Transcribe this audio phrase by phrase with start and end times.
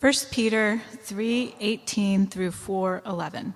[0.00, 3.52] 1 Peter 3:18 through 4:11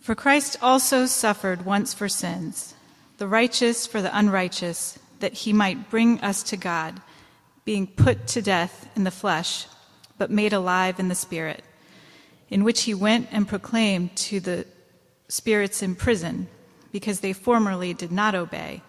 [0.00, 2.72] For Christ also suffered once for sins,
[3.18, 7.02] the righteous for the unrighteous, that he might bring us to God,
[7.66, 9.66] being put to death in the flesh,
[10.16, 11.62] but made alive in the spirit,
[12.48, 14.66] in which he went and proclaimed to the
[15.28, 16.48] spirits in prison,
[16.92, 18.82] because they formerly did not obey,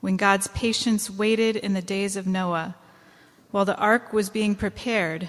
[0.00, 2.74] when God's patience waited in the days of Noah,
[3.52, 5.28] while the ark was being prepared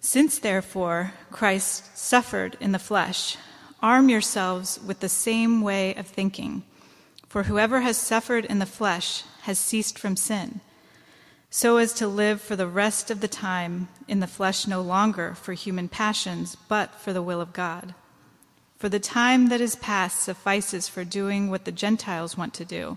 [0.00, 3.36] Since, therefore, Christ suffered in the flesh,
[3.82, 6.62] arm yourselves with the same way of thinking.
[7.28, 10.60] For whoever has suffered in the flesh has ceased from sin,
[11.50, 15.34] so as to live for the rest of the time in the flesh no longer
[15.34, 17.94] for human passions, but for the will of God.
[18.78, 22.96] For the time that is past suffices for doing what the Gentiles want to do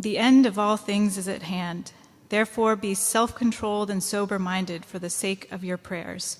[0.00, 1.92] The end of all things is at hand.
[2.30, 6.38] Therefore, be self controlled and sober minded for the sake of your prayers.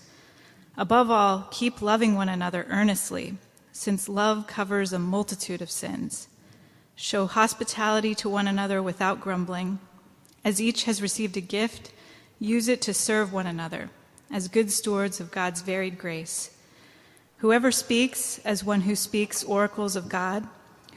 [0.79, 3.37] Above all, keep loving one another earnestly,
[3.71, 6.29] since love covers a multitude of sins.
[6.97, 9.79] Show hospitality to one another without grumbling.
[10.43, 11.93] As each has received a gift,
[12.39, 13.91] use it to serve one another,
[14.31, 16.57] as good stewards of God's varied grace.
[17.39, 20.49] Whoever speaks, as one who speaks oracles of God,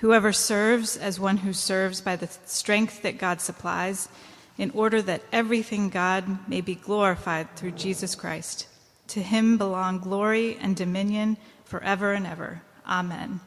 [0.04, 4.10] Whoever serves as one who serves by the strength that God supplies,
[4.58, 8.68] in order that everything God may be glorified through Jesus Christ.
[9.08, 12.64] To him belong glory and dominion forever and ever.
[12.86, 13.40] Amen.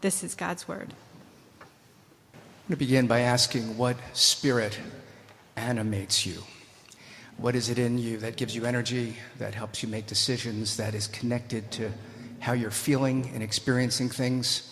[0.00, 0.94] This is God's word.
[2.32, 4.80] I'm going to begin by asking what spirit
[5.54, 6.42] animates you?
[7.36, 10.94] What is it in you that gives you energy, that helps you make decisions, that
[10.94, 11.92] is connected to
[12.38, 14.69] how you're feeling and experiencing things?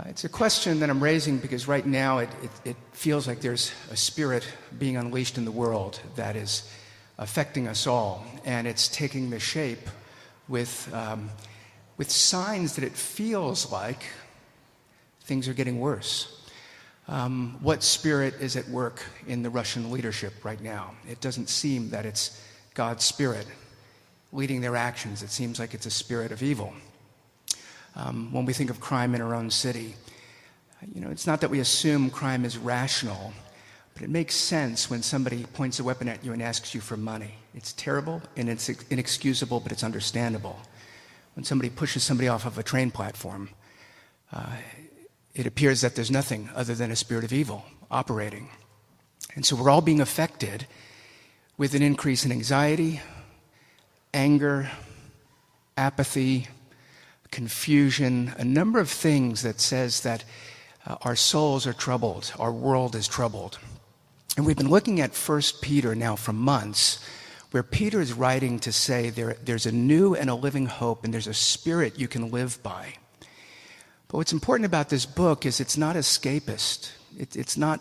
[0.00, 3.40] Uh, it's a question that I'm raising because right now it, it, it, feels like
[3.40, 4.46] there's a spirit
[4.78, 6.70] being unleashed in the world that is
[7.18, 9.90] affecting us all, and it's taking the shape
[10.48, 11.28] with, um,
[11.98, 14.04] with signs that it feels like
[15.24, 16.48] things are getting worse.
[17.06, 20.92] Um, what spirit is at work in the Russian leadership right now?
[21.10, 23.46] It doesn't seem that it's God's spirit
[24.32, 25.22] leading their actions.
[25.22, 26.72] It seems like it's a spirit of evil
[27.96, 29.94] um, when we think of crime in our own city.
[30.94, 33.32] You know, it's not that we assume crime is rational,
[33.94, 36.96] but it makes sense when somebody points a weapon at you and asks you for
[36.96, 37.34] money.
[37.54, 40.58] It's terrible and it's inexcusable, but it's understandable.
[41.34, 43.50] When somebody pushes somebody off of a train platform,
[44.32, 44.56] uh,
[45.34, 48.48] it appears that there's nothing other than a spirit of evil operating.
[49.34, 50.66] And so we're all being affected
[51.56, 53.00] with an increase in anxiety,
[54.14, 54.70] anger,
[55.76, 56.48] apathy,
[57.30, 60.24] confusion, a number of things that says that
[60.86, 63.58] uh, our souls are troubled, our world is troubled.
[64.36, 67.04] And we've been looking at 1 Peter now for months,
[67.50, 71.12] where Peter is writing to say there, there's a new and a living hope, and
[71.12, 72.94] there's a spirit you can live by.
[74.08, 76.90] But what's important about this book is it's not escapist.
[77.18, 77.80] It, it's not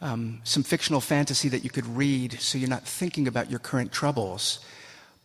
[0.00, 3.92] um, some fictional fantasy that you could read so you're not thinking about your current
[3.92, 4.58] troubles.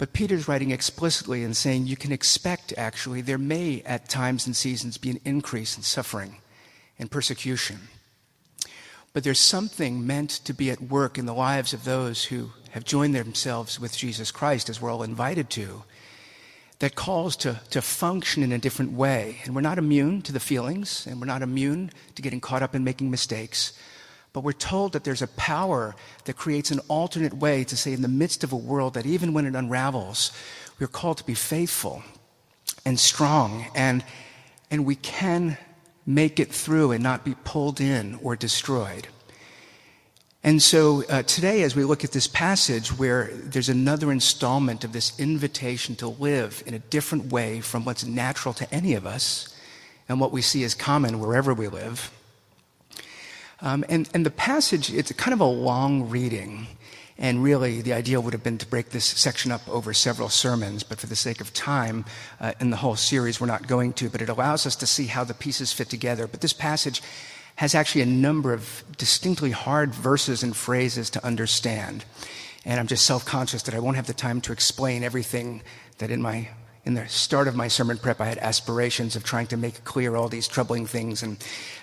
[0.01, 4.55] But Peter's writing explicitly and saying you can expect, actually, there may at times and
[4.55, 6.37] seasons be an increase in suffering
[6.97, 7.81] and persecution.
[9.13, 12.83] But there's something meant to be at work in the lives of those who have
[12.83, 15.83] joined themselves with Jesus Christ, as we're all invited to,
[16.79, 19.37] that calls to, to function in a different way.
[19.45, 22.73] And we're not immune to the feelings, and we're not immune to getting caught up
[22.73, 23.73] in making mistakes.
[24.33, 25.95] But we're told that there's a power
[26.25, 29.33] that creates an alternate way to say, in the midst of a world that even
[29.33, 30.31] when it unravels,
[30.79, 32.03] we're called to be faithful
[32.85, 34.03] and strong, and,
[34.69, 35.57] and we can
[36.05, 39.07] make it through and not be pulled in or destroyed.
[40.43, 44.91] And so uh, today, as we look at this passage where there's another installment of
[44.91, 49.55] this invitation to live in a different way from what's natural to any of us
[50.09, 52.11] and what we see as common wherever we live.
[53.61, 56.67] Um, and, and the passage, it's kind of a long reading.
[57.17, 60.81] And really, the idea would have been to break this section up over several sermons,
[60.81, 62.05] but for the sake of time
[62.39, 64.09] uh, in the whole series, we're not going to.
[64.09, 66.25] But it allows us to see how the pieces fit together.
[66.25, 67.03] But this passage
[67.57, 72.05] has actually a number of distinctly hard verses and phrases to understand.
[72.65, 75.61] And I'm just self conscious that I won't have the time to explain everything
[75.99, 76.49] that in my
[76.83, 80.15] in the start of my sermon prep, I had aspirations of trying to make clear
[80.15, 81.37] all these troubling things, and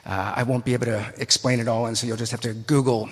[0.05, 2.53] uh, I won't be able to explain it all, and so you'll just have to
[2.53, 3.09] Google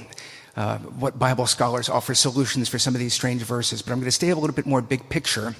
[0.56, 3.82] uh, what Bible scholars offer solutions for some of these strange verses.
[3.82, 5.54] But I'm going to stay a little bit more big picture.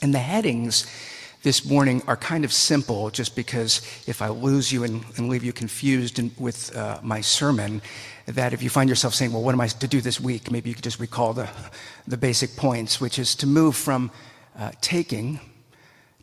[0.00, 0.86] And the headings
[1.42, 5.44] this morning are kind of simple, just because if I lose you and, and leave
[5.44, 7.82] you confused in, with uh, my sermon,
[8.26, 10.50] that if you find yourself saying, well, what am I to do this week?
[10.50, 11.50] Maybe you could just recall the,
[12.06, 14.10] the basic points, which is to move from
[14.58, 15.40] uh, taking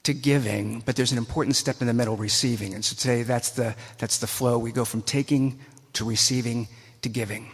[0.08, 2.74] to giving, but there's an important step in the middle, receiving.
[2.74, 4.58] And so today that's the, that's the flow.
[4.58, 5.60] We go from taking
[5.94, 6.70] to receiving
[7.02, 7.52] to giving.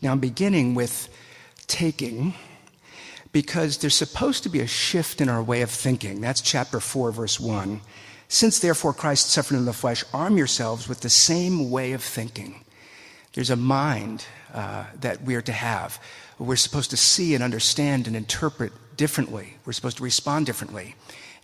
[0.00, 1.08] Now I'm beginning with
[1.66, 2.34] taking
[3.32, 6.20] because there's supposed to be a shift in our way of thinking.
[6.20, 7.80] That's chapter 4, verse 1.
[8.28, 12.64] Since therefore Christ suffered in the flesh, arm yourselves with the same way of thinking.
[13.32, 16.00] There's a mind uh, that we are to have.
[16.38, 19.56] We're supposed to see and understand and interpret differently.
[19.64, 20.94] We're supposed to respond differently.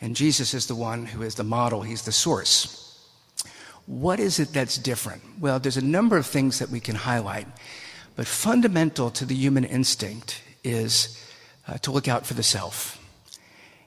[0.01, 2.81] And Jesus is the one who is the model, He's the source.
[3.87, 5.23] What is it that's different?
[5.41, 7.47] Well, there's a number of things that we can highlight,
[8.17, 11.21] but fundamental to the human instinct is
[11.69, 12.99] uh, to look out for the self.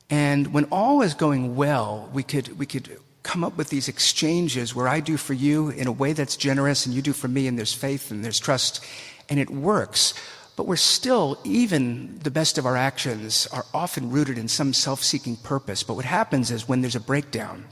[0.09, 4.73] And when all is going well, we could, we could come up with these exchanges
[4.73, 7.47] where I do for you in a way that's generous and you do for me,
[7.47, 8.83] and there's faith and there's trust,
[9.29, 10.13] and it works.
[10.57, 15.03] But we're still, even the best of our actions are often rooted in some self
[15.03, 15.83] seeking purpose.
[15.83, 17.65] But what happens is when there's a breakdown,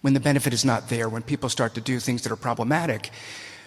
[0.00, 3.10] when the benefit is not there, when people start to do things that are problematic,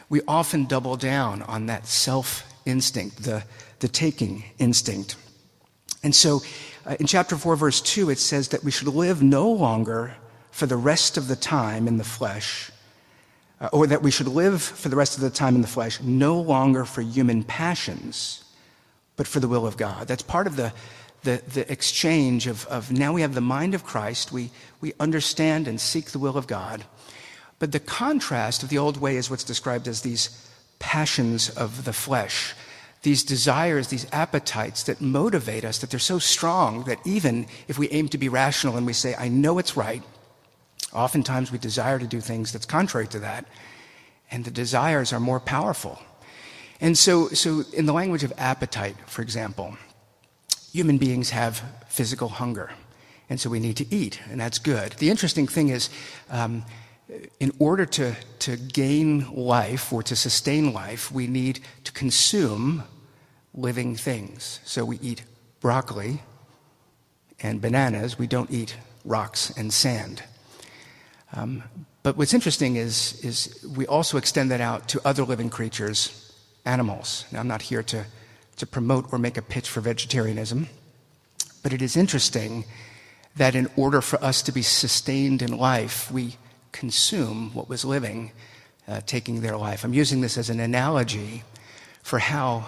[0.10, 3.46] we often double down on that self instinct, the,
[3.80, 5.16] the taking instinct.
[6.04, 6.42] And so
[6.86, 10.16] uh, in chapter 4, verse 2, it says that we should live no longer
[10.52, 12.72] for the rest of the time in the flesh,
[13.62, 16.02] uh, or that we should live for the rest of the time in the flesh,
[16.02, 18.44] no longer for human passions,
[19.16, 20.08] but for the will of God.
[20.08, 20.74] That's part of the,
[21.24, 24.50] the, the exchange of, of now we have the mind of Christ, we,
[24.82, 26.84] we understand and seek the will of God.
[27.60, 30.50] But the contrast of the old way is what's described as these
[30.80, 32.56] passions of the flesh,
[33.04, 37.90] these desires, these appetites that motivate us, that they're so strong that even if we
[37.90, 40.02] aim to be rational and we say, I know it's right,
[40.94, 43.46] Oftentimes we desire to do things that's contrary to that,
[44.30, 46.00] and the desires are more powerful.
[46.80, 49.78] And so, so in the language of appetite, for example,
[50.74, 52.72] human beings have physical hunger,
[53.30, 54.94] and so we need to eat, and that's good.
[54.94, 55.90] The interesting thing is,
[56.30, 56.66] um,
[57.40, 62.84] in order to, to gain life or to sustain life, we need to consume
[63.54, 64.60] living things.
[64.64, 65.24] So we eat
[65.60, 66.22] broccoli
[67.42, 70.24] and bananas, we don't eat rocks and sand.
[71.34, 71.64] Um,
[72.04, 76.34] but what's interesting is, is we also extend that out to other living creatures,
[76.66, 77.26] animals.
[77.32, 78.06] Now, I'm not here to,
[78.58, 80.68] to promote or make a pitch for vegetarianism,
[81.64, 82.66] but it is interesting
[83.36, 86.36] that in order for us to be sustained in life, we
[86.72, 88.32] consume what was living,
[88.88, 89.84] uh, taking their life.
[89.84, 91.44] I'm using this as an analogy
[92.04, 92.66] for how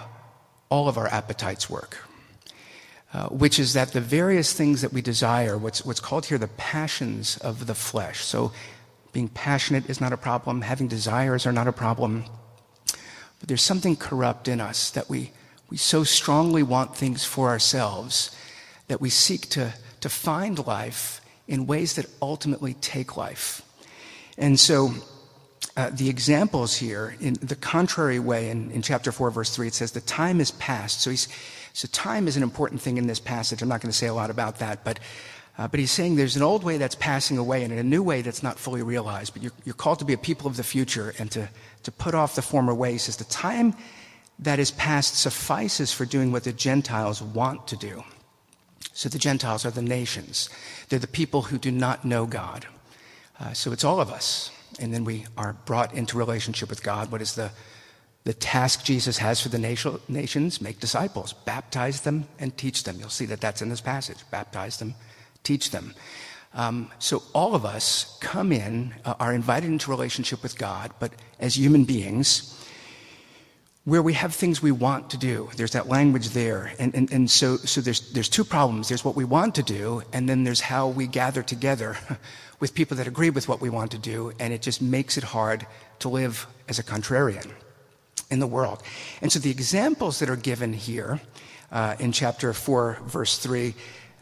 [0.70, 1.98] all of our appetites work.
[3.14, 6.48] Uh, which is that the various things that we desire, what's, what's called here the
[6.48, 8.24] passions of the flesh.
[8.24, 8.50] So,
[9.12, 12.24] being passionate is not a problem, having desires are not a problem.
[13.38, 15.30] But there's something corrupt in us that we,
[15.70, 18.36] we so strongly want things for ourselves
[18.88, 23.62] that we seek to, to find life in ways that ultimately take life.
[24.36, 24.92] And so,
[25.76, 29.74] uh, the examples here, in the contrary way, in, in chapter 4, verse 3, it
[29.74, 31.02] says, The time is past.
[31.02, 31.28] So he's,
[31.74, 33.60] so time is an important thing in this passage.
[33.60, 35.00] I'm not going to say a lot about that, but,
[35.58, 38.22] uh, but he's saying there's an old way that's passing away and a new way
[38.22, 39.32] that's not fully realized.
[39.32, 41.48] But you're, you're called to be a people of the future and to,
[41.82, 42.92] to put off the former ways.
[42.92, 43.74] He says the time
[44.38, 48.04] that is past suffices for doing what the Gentiles want to do.
[48.92, 50.48] So the Gentiles are the nations.
[50.88, 52.66] They're the people who do not know God.
[53.40, 54.52] Uh, so it's all of us.
[54.78, 57.10] And then we are brought into relationship with God.
[57.10, 57.50] What is the
[58.24, 59.58] the task Jesus has for the
[60.08, 62.96] nations make disciples, baptize them, and teach them.
[62.98, 64.94] You'll see that that's in this passage baptize them,
[65.42, 65.94] teach them.
[66.54, 71.12] Um, so all of us come in, uh, are invited into relationship with God, but
[71.38, 72.50] as human beings,
[73.84, 75.50] where we have things we want to do.
[75.56, 76.72] There's that language there.
[76.78, 78.88] And, and, and so, so there's, there's two problems.
[78.88, 81.98] There's what we want to do, and then there's how we gather together
[82.60, 85.24] with people that agree with what we want to do, and it just makes it
[85.24, 85.66] hard
[85.98, 87.50] to live as a contrarian
[88.30, 88.82] in the world.
[89.20, 91.20] And so the examples that are given here
[91.70, 93.74] uh, in chapter 4, verse 3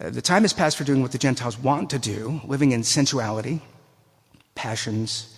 [0.03, 2.83] uh, the time has passed for doing what the Gentiles want to do, living in
[2.83, 3.61] sensuality,
[4.55, 5.37] passions,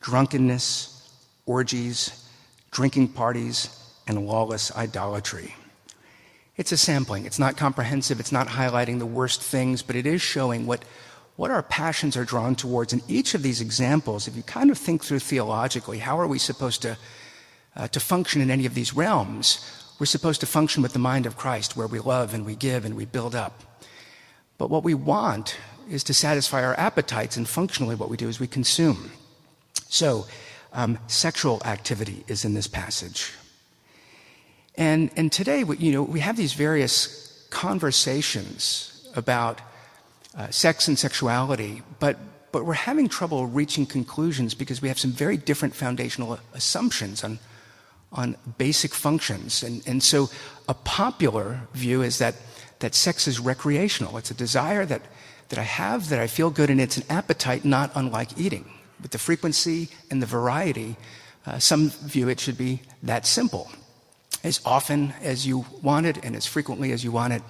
[0.00, 1.10] drunkenness,
[1.44, 2.28] orgies,
[2.70, 3.68] drinking parties,
[4.06, 5.54] and lawless idolatry.
[6.56, 7.26] It's a sampling.
[7.26, 8.18] It's not comprehensive.
[8.18, 10.84] It's not highlighting the worst things, but it is showing what,
[11.36, 12.92] what our passions are drawn towards.
[12.92, 16.38] In each of these examples, if you kind of think through theologically, how are we
[16.38, 16.96] supposed to,
[17.76, 19.60] uh, to function in any of these realms?
[19.98, 22.84] We're supposed to function with the mind of Christ, where we love and we give
[22.84, 23.62] and we build up.
[24.58, 25.56] But what we want
[25.90, 29.10] is to satisfy our appetites, and functionally, what we do is we consume.
[29.88, 30.26] So,
[30.72, 33.32] um, sexual activity is in this passage.
[34.76, 39.60] And, and today, we, you know, we have these various conversations about
[40.36, 42.18] uh, sex and sexuality, but,
[42.52, 47.38] but we're having trouble reaching conclusions because we have some very different foundational assumptions on,
[48.16, 49.62] on basic functions.
[49.62, 50.30] And, and so,
[50.68, 52.34] a popular view is that
[52.80, 54.16] that sex is recreational.
[54.18, 55.02] It's a desire that,
[55.48, 58.70] that I have, that I feel good, and it's an appetite not unlike eating.
[59.00, 60.96] With the frequency and the variety,
[61.46, 63.70] uh, some view it should be that simple.
[64.42, 67.42] As often as you want it and as frequently as you want it.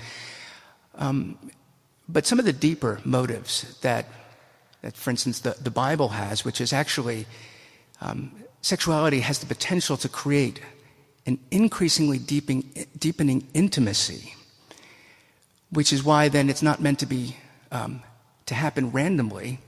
[0.94, 1.38] Um,
[2.08, 4.06] but some of the deeper motives that,
[4.82, 7.26] that for instance, the, the Bible has, which is actually
[8.00, 8.32] um,
[8.66, 10.60] sexuality has the potential to create
[11.26, 12.64] an increasingly deepening,
[12.98, 14.36] deepening intimacy
[15.70, 17.36] which is why then it's not meant to be
[17.72, 18.02] um,
[18.46, 19.58] to happen randomly,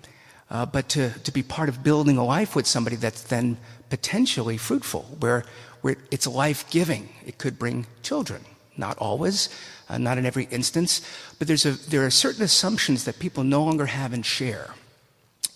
[0.51, 3.57] uh, but to, to be part of building a life with somebody that's then
[3.91, 5.45] potentially fruitful, where,
[5.81, 7.09] where it's life giving.
[7.27, 8.45] It could bring children.
[8.77, 9.49] Not always,
[9.89, 11.03] uh, not in every instance,
[11.39, 14.75] but there's a, there are certain assumptions that people no longer have and share.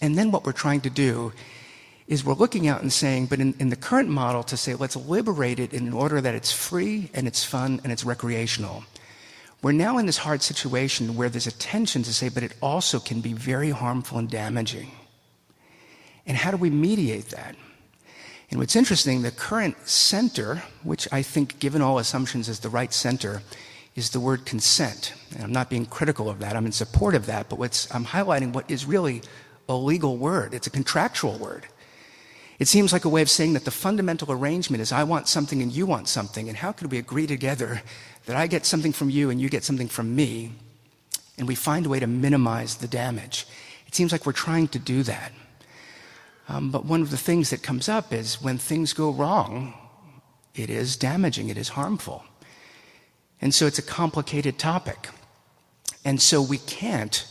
[0.00, 1.32] And then what we're trying to do
[2.12, 4.96] is we're looking out and saying, but in, in the current model, to say, let's
[4.96, 8.84] liberate it in order that it's free and it's fun and it's recreational.
[9.62, 12.98] We're now in this hard situation where there's a tension to say, but it also
[12.98, 14.90] can be very harmful and damaging.
[16.26, 17.56] And how do we mediate that?
[18.50, 22.92] And what's interesting, the current center, which I think, given all assumptions, is the right
[22.92, 23.40] center,
[23.94, 25.14] is the word consent.
[25.34, 28.04] And I'm not being critical of that, I'm in support of that, but what's, I'm
[28.04, 29.22] highlighting what is really
[29.66, 31.64] a legal word, it's a contractual word.
[32.62, 35.60] It seems like a way of saying that the fundamental arrangement is I want something
[35.62, 37.82] and you want something, and how could we agree together
[38.26, 40.52] that I get something from you and you get something from me,
[41.36, 43.48] and we find a way to minimize the damage.
[43.88, 45.32] It seems like we're trying to do that.
[46.48, 49.74] Um, but one of the things that comes up is when things go wrong,
[50.54, 52.22] it is damaging, it is harmful.
[53.40, 55.08] And so it's a complicated topic.
[56.04, 57.26] And so we can't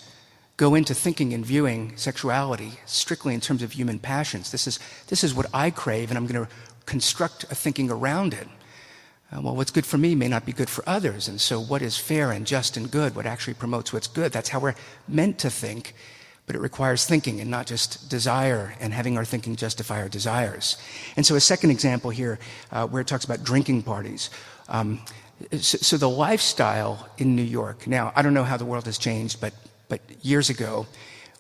[0.62, 4.52] go into thinking and viewing sexuality strictly in terms of human passions.
[4.52, 6.52] This is, this is what I crave, and I'm going to
[6.86, 8.48] construct a thinking around it.
[9.32, 11.28] Uh, well, what's good for me may not be good for others.
[11.28, 14.50] And so, what is fair and just and good, what actually promotes what's good, that's
[14.50, 14.76] how we're
[15.08, 15.96] meant to think.
[16.46, 20.78] But it requires thinking and not just desire and having our thinking justify our desires.
[21.16, 22.38] And so, a second example here
[22.72, 24.30] uh, where it talks about drinking parties.
[24.70, 25.02] Um,
[25.54, 29.00] so, so, the lifestyle in New York, now, I don't know how the world has
[29.00, 29.54] changed, but,
[29.92, 30.88] but years ago,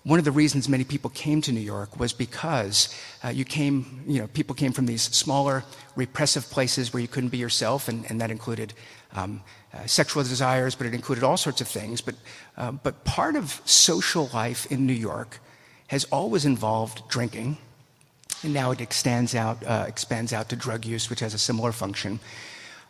[0.04, 2.94] one of the reasons many people came to New York was because
[3.24, 5.64] uh, you came, you know, people came from these smaller,
[5.96, 8.74] repressive places where you couldn't be yourself, and, and that included
[9.14, 9.42] um,
[9.74, 12.02] uh, sexual desires, but it included all sorts of things.
[12.02, 12.16] But,
[12.58, 15.40] uh, but part of social life in New York
[15.88, 17.58] has always involved drinking,
[18.44, 21.72] and now it extends out, uh, expands out to drug use, which has a similar
[21.72, 22.20] function.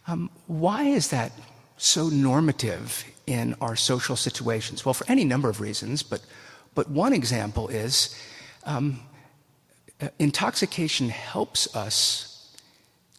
[0.07, 1.31] Um, why is that
[1.77, 4.85] so normative in our social situations?
[4.85, 6.21] Well, for any number of reasons, but
[6.73, 8.15] but one example is
[8.63, 9.01] um,
[9.99, 12.27] uh, intoxication helps us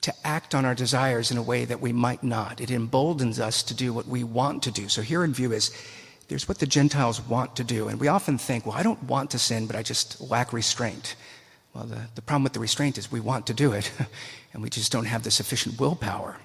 [0.01, 2.61] to act on our desires in a way that we might not.
[2.61, 4.89] It emboldens us to do what we want to do.
[4.89, 5.71] So here in view is
[6.29, 7.89] there's what the Gentiles want to do.
[7.89, 11.15] And we often think, well, I don't want to sin, but I just lack restraint.
[11.73, 13.93] Well, the, the problem with the restraint is we want to do it,
[14.53, 16.37] and we just don't have the sufficient willpower.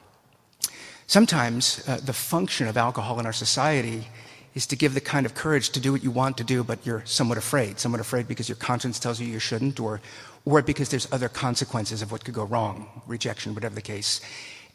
[1.07, 4.07] Sometimes uh, the function of alcohol in our society
[4.55, 6.85] is to give the kind of courage to do what you want to do, but
[6.85, 7.79] you're somewhat afraid.
[7.79, 10.01] Somewhat afraid because your conscience tells you you shouldn't, or,
[10.43, 14.19] or because there's other consequences of what could go wrong, rejection, whatever the case.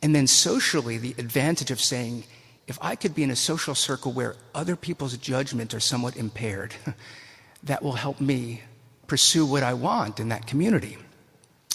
[0.00, 2.24] And then socially, the advantage of saying,
[2.66, 6.74] if I could be in a social circle where other people's judgment are somewhat impaired,
[7.62, 8.62] that will help me
[9.06, 10.96] pursue what I want in that community.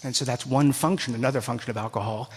[0.03, 1.13] And so that's one function.
[1.13, 2.31] Another function of alcohol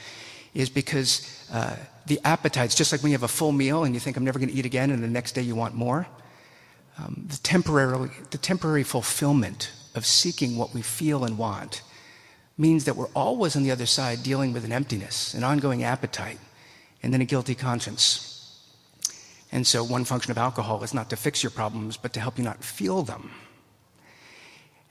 [0.54, 1.76] is because uh,
[2.06, 4.38] the appetites, just like when you have a full meal and you think, I'm never
[4.38, 6.06] going to eat again, and the next day you want more,
[6.98, 11.82] um, the, temporary, the temporary fulfillment of seeking what we feel and want
[12.58, 16.38] means that we're always on the other side dealing with an emptiness, an ongoing appetite,
[17.02, 18.26] and then a guilty conscience.
[19.52, 22.38] And so, one function of alcohol is not to fix your problems, but to help
[22.38, 23.30] you not feel them.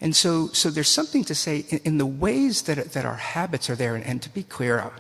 [0.02, 3.70] And so, so there's something to say in, in the ways that, that our habits
[3.70, 3.96] are there.
[3.96, 4.92] And, and to be clear,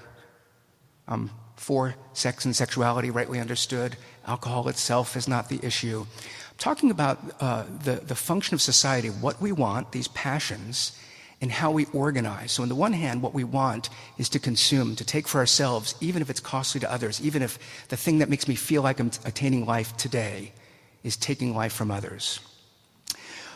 [1.09, 6.05] um, for sex and sexuality, rightly understood, alcohol itself is not the issue.
[6.05, 10.97] I'm talking about uh, the, the function of society, what we want, these passions,
[11.41, 12.51] and how we organize.
[12.53, 15.95] So, on the one hand, what we want is to consume, to take for ourselves,
[15.99, 18.99] even if it's costly to others, even if the thing that makes me feel like
[18.99, 20.53] I'm attaining life today
[21.03, 22.39] is taking life from others.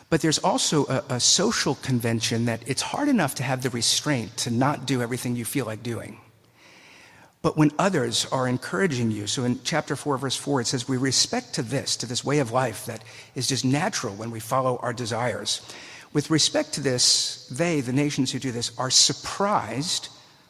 [0.10, 4.38] But there's also a, a, social convention that it's hard enough to have the restraint
[4.38, 6.20] to not do everything you feel like doing.
[7.44, 10.96] But when others are encouraging you, so in chapter 4, verse 4, it says, We
[10.96, 13.04] respect to this, to this way of life that
[13.36, 15.62] is just natural when we follow our desires.
[16.14, 20.08] With respect to this, they, the nations who do this, are surprised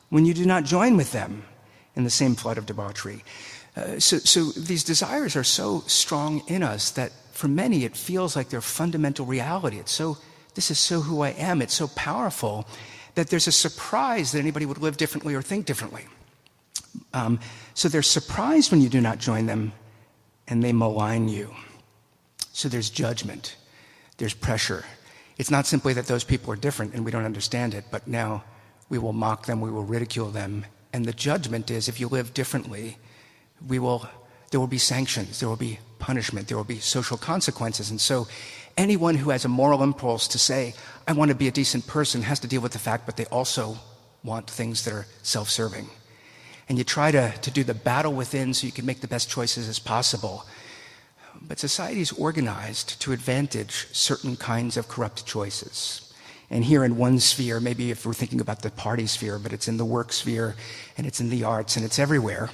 [0.10, 1.44] when you do not join with them
[1.96, 3.24] in the same flood of debauchery.
[3.76, 8.36] Uh, so, so these desires are so strong in us that for many, it feels
[8.36, 9.80] like their fundamental reality.
[9.80, 10.20] It's so,
[10.54, 11.60] this is so who I am.
[11.60, 12.68] It's so powerful
[13.16, 16.06] that there's a surprise that anybody would live differently or think differently.
[17.14, 17.40] Um,
[17.74, 19.74] so they're surprised when you do not join them,
[20.48, 21.54] and they malign you.
[22.52, 23.56] So there's judgment,
[24.18, 24.86] there's pressure.
[25.38, 28.44] It's not simply that those people are different and we don't understand it, but now
[28.90, 30.66] we will mock them, we will ridicule them.
[30.94, 32.98] And the judgment is if you live differently,
[33.68, 34.08] we will,
[34.52, 37.90] there will be sanctions, there will be punishment, there will be social consequences.
[37.90, 38.28] And so
[38.78, 40.76] anyone who has a moral impulse to say,
[41.08, 43.26] I want to be a decent person, has to deal with the fact, but they
[43.26, 43.78] also
[44.24, 45.90] want things that are self serving.
[46.70, 49.29] And you try to, to do the battle within so you can make the best
[49.29, 50.46] choices as possible.
[51.41, 56.13] But society is organized to advantage certain kinds of corrupt choices.
[56.49, 59.67] And here in one sphere, maybe if we're thinking about the party sphere, but it's
[59.67, 60.56] in the work sphere
[60.97, 62.49] and it's in the arts and it's everywhere,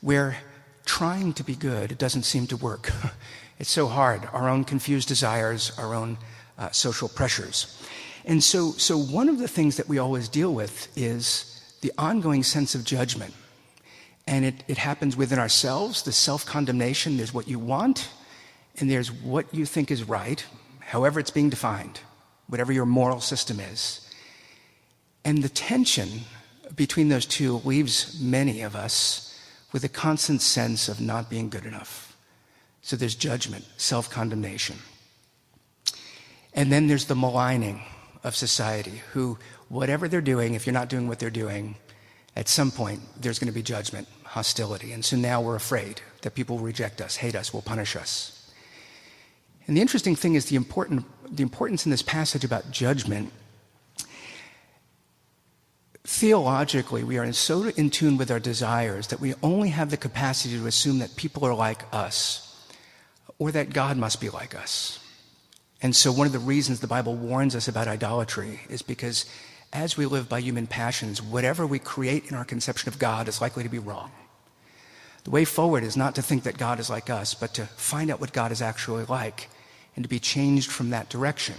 [0.00, 0.38] where
[0.84, 2.90] trying to be good, doesn't seem to work.
[3.58, 4.28] it's so hard.
[4.32, 6.18] Our own confused desires, our own
[6.58, 7.80] uh, social pressures.
[8.24, 11.53] And so, so, one of the things that we always deal with is
[11.84, 13.34] the ongoing sense of judgment.
[14.26, 17.18] And it, it happens within ourselves, the self condemnation.
[17.18, 18.08] There's what you want,
[18.78, 20.42] and there's what you think is right,
[20.80, 22.00] however it's being defined,
[22.46, 24.00] whatever your moral system is.
[25.26, 26.22] And the tension
[26.74, 29.38] between those two leaves many of us
[29.70, 32.16] with a constant sense of not being good enough.
[32.80, 34.76] So there's judgment, self condemnation.
[36.54, 37.82] And then there's the maligning
[38.22, 39.38] of society, who,
[39.74, 41.74] whatever they're doing, if you're not doing what they're doing,
[42.36, 44.92] at some point there's going to be judgment, hostility.
[44.92, 48.52] And so now we're afraid that people will reject us, hate us, will punish us.
[49.66, 53.32] And the interesting thing is the, important, the importance in this passage about judgment
[56.06, 60.56] theologically, we are so in tune with our desires that we only have the capacity
[60.56, 62.68] to assume that people are like us
[63.38, 65.00] or that God must be like us.
[65.82, 69.26] And so, one of the reasons the Bible warns us about idolatry is because
[69.74, 73.40] as we live by human passions, whatever we create in our conception of God is
[73.40, 74.12] likely to be wrong.
[75.24, 78.10] The way forward is not to think that God is like us, but to find
[78.10, 79.48] out what God is actually like
[79.96, 81.56] and to be changed from that direction.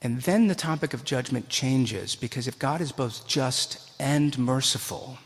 [0.00, 5.18] And then the topic of judgment changes because if God is both just and merciful,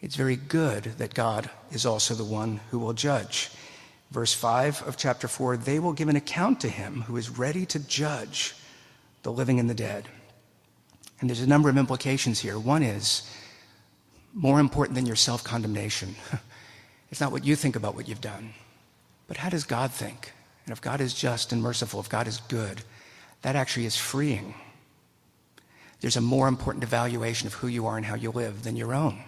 [0.00, 3.50] it's very good that God is also the one who will judge.
[4.10, 7.64] Verse 5 of chapter 4 they will give an account to him who is ready
[7.66, 8.54] to judge
[9.22, 10.08] the living and the dead.
[11.20, 12.58] And there's a number of implications here.
[12.58, 13.28] One is
[14.32, 16.14] more important than your self condemnation.
[17.10, 18.54] it's not what you think about what you've done,
[19.28, 20.32] but how does God think?
[20.64, 22.82] And if God is just and merciful, if God is good,
[23.42, 24.54] that actually is freeing.
[26.00, 28.94] There's a more important evaluation of who you are and how you live than your
[28.94, 29.22] own.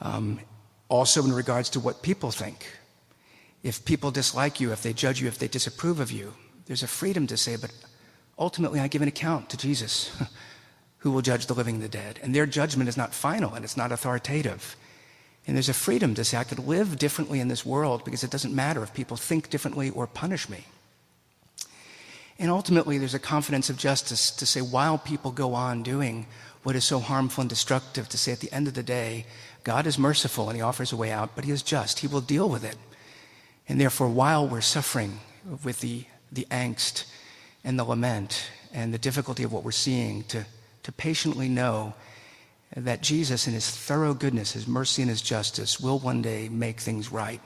[0.00, 0.40] Um,
[0.88, 2.66] also, in regards to what people think.
[3.62, 6.34] If people dislike you, if they judge you, if they disapprove of you,
[6.66, 7.72] there's a freedom to say, but
[8.38, 10.10] ultimately I give an account to Jesus,
[10.98, 12.18] who will judge the living and the dead.
[12.22, 14.76] And their judgment is not final and it's not authoritative.
[15.46, 18.30] And there's a freedom to say, I could live differently in this world because it
[18.30, 20.64] doesn't matter if people think differently or punish me.
[22.38, 26.26] And ultimately, there's a confidence of justice to say, while people go on doing
[26.64, 29.24] what is so harmful and destructive, to say at the end of the day,
[29.64, 32.00] God is merciful and He offers a way out, but He is just.
[32.00, 32.76] He will deal with it.
[33.68, 35.20] And therefore, while we're suffering
[35.64, 37.04] with the, the angst
[37.66, 40.46] and the lament and the difficulty of what we're seeing, to,
[40.84, 41.92] to patiently know
[42.76, 46.80] that Jesus, in his thorough goodness, his mercy, and his justice, will one day make
[46.80, 47.40] things right.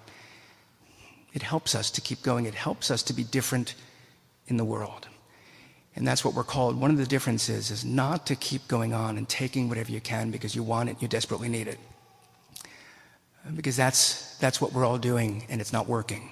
[1.32, 2.44] It helps us to keep going.
[2.44, 3.74] It helps us to be different
[4.46, 5.08] in the world.
[5.96, 6.78] And that's what we're called.
[6.78, 10.30] One of the differences is not to keep going on and taking whatever you can
[10.30, 11.78] because you want it, you desperately need it.
[13.56, 16.30] Because that's, that's what we're all doing, and it's not working.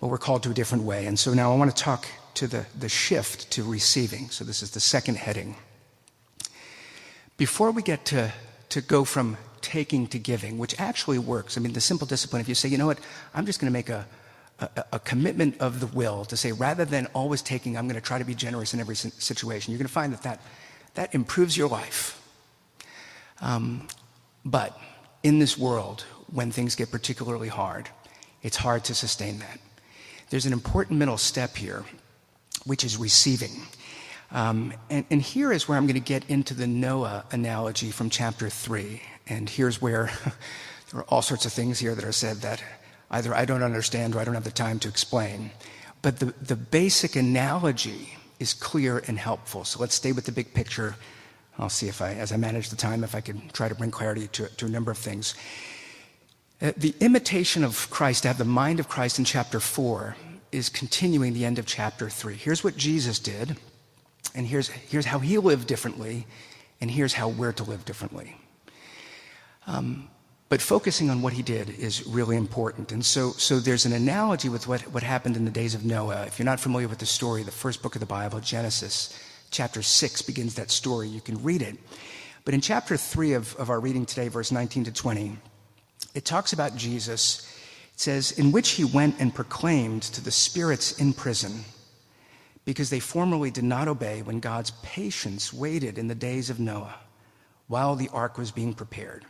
[0.00, 1.06] But we're called to a different way.
[1.06, 4.30] And so now I want to talk to the, the shift to receiving.
[4.30, 5.56] So this is the second heading.
[7.36, 8.32] Before we get to,
[8.70, 12.48] to go from taking to giving, which actually works, I mean, the simple discipline, if
[12.48, 12.98] you say, you know what,
[13.34, 14.06] I'm just going to make a,
[14.58, 18.06] a, a, commitment of the will to say, rather than always taking, I'm going to
[18.06, 20.40] try to be generous in every situation, you're going to find that that,
[20.94, 22.20] that improves your life.
[23.40, 23.88] Um,
[24.44, 24.78] but
[25.22, 27.88] in this world, when things get particularly hard,
[28.42, 29.58] it's hard to sustain that.
[30.30, 31.84] There's an important middle step here,
[32.64, 33.62] which is receiving.
[34.32, 38.10] Um, and, and, here is where I'm going to get into the Noah analogy from
[38.10, 39.02] chapter 3.
[39.26, 40.10] And here's where
[40.90, 42.62] there are all sorts of things here that are said that
[43.10, 45.50] either I don't understand or I don't have the time to explain.
[46.02, 49.64] But the, the basic analogy is clear and helpful.
[49.64, 50.94] So let's stay with the big picture.
[51.58, 53.90] I'll see if I, as I manage the time, if I can try to bring
[53.90, 55.34] clarity to, to a number of things.
[56.62, 60.16] Uh, the imitation of Christ, to have the mind of Christ in chapter 4,
[60.52, 62.34] is continuing the end of chapter 3.
[62.34, 63.56] Here's what Jesus did
[64.34, 66.26] and here's, here's how he lived differently,
[66.80, 68.36] and here's how we're to live differently.
[69.66, 70.08] Um,
[70.48, 72.92] but focusing on what he did is really important.
[72.92, 76.24] And so, so there's an analogy with what, what happened in the days of Noah.
[76.26, 79.18] If you're not familiar with the story, the first book of the Bible, Genesis,
[79.50, 81.08] chapter 6, begins that story.
[81.08, 81.76] You can read it.
[82.44, 85.36] But in chapter 3 of, of our reading today, verse 19 to 20,
[86.14, 87.46] it talks about Jesus.
[88.00, 91.66] Says, In which he went and proclaimed to the spirits in prison
[92.64, 96.94] because they formerly did not obey when God's patience waited in the days of Noah
[97.68, 99.26] while the ark was being prepared.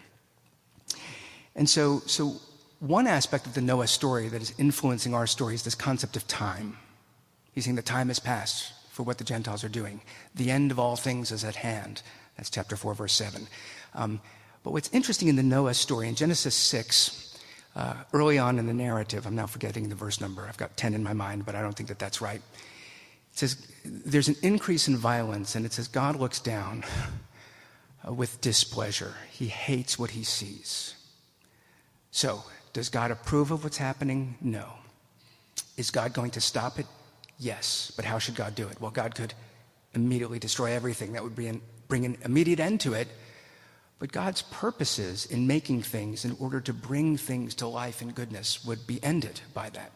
[1.56, 2.36] And so, so
[2.78, 6.28] one aspect of the Noah story that is influencing our story is this concept of
[6.28, 6.76] time.
[7.50, 10.00] He's saying the time has passed for what the Gentiles are doing.
[10.36, 12.02] The end of all things is at hand.
[12.36, 13.48] That's chapter 4, verse 7.
[13.96, 14.20] Um,
[14.62, 17.29] but what's interesting in the Noah story, in Genesis 6,
[17.76, 20.46] uh, early on in the narrative, I'm now forgetting the verse number.
[20.48, 22.40] I've got 10 in my mind, but I don't think that that's right.
[23.32, 26.84] It says there's an increase in violence, and it says God looks down
[28.06, 29.14] uh, with displeasure.
[29.30, 30.94] He hates what he sees.
[32.10, 34.36] So, does God approve of what's happening?
[34.40, 34.66] No.
[35.76, 36.86] Is God going to stop it?
[37.38, 37.92] Yes.
[37.94, 38.80] But how should God do it?
[38.80, 39.34] Well, God could
[39.94, 41.12] immediately destroy everything.
[41.12, 43.08] That would bring an immediate end to it.
[44.00, 48.64] But God's purposes in making things in order to bring things to life and goodness
[48.64, 49.92] would be ended by that.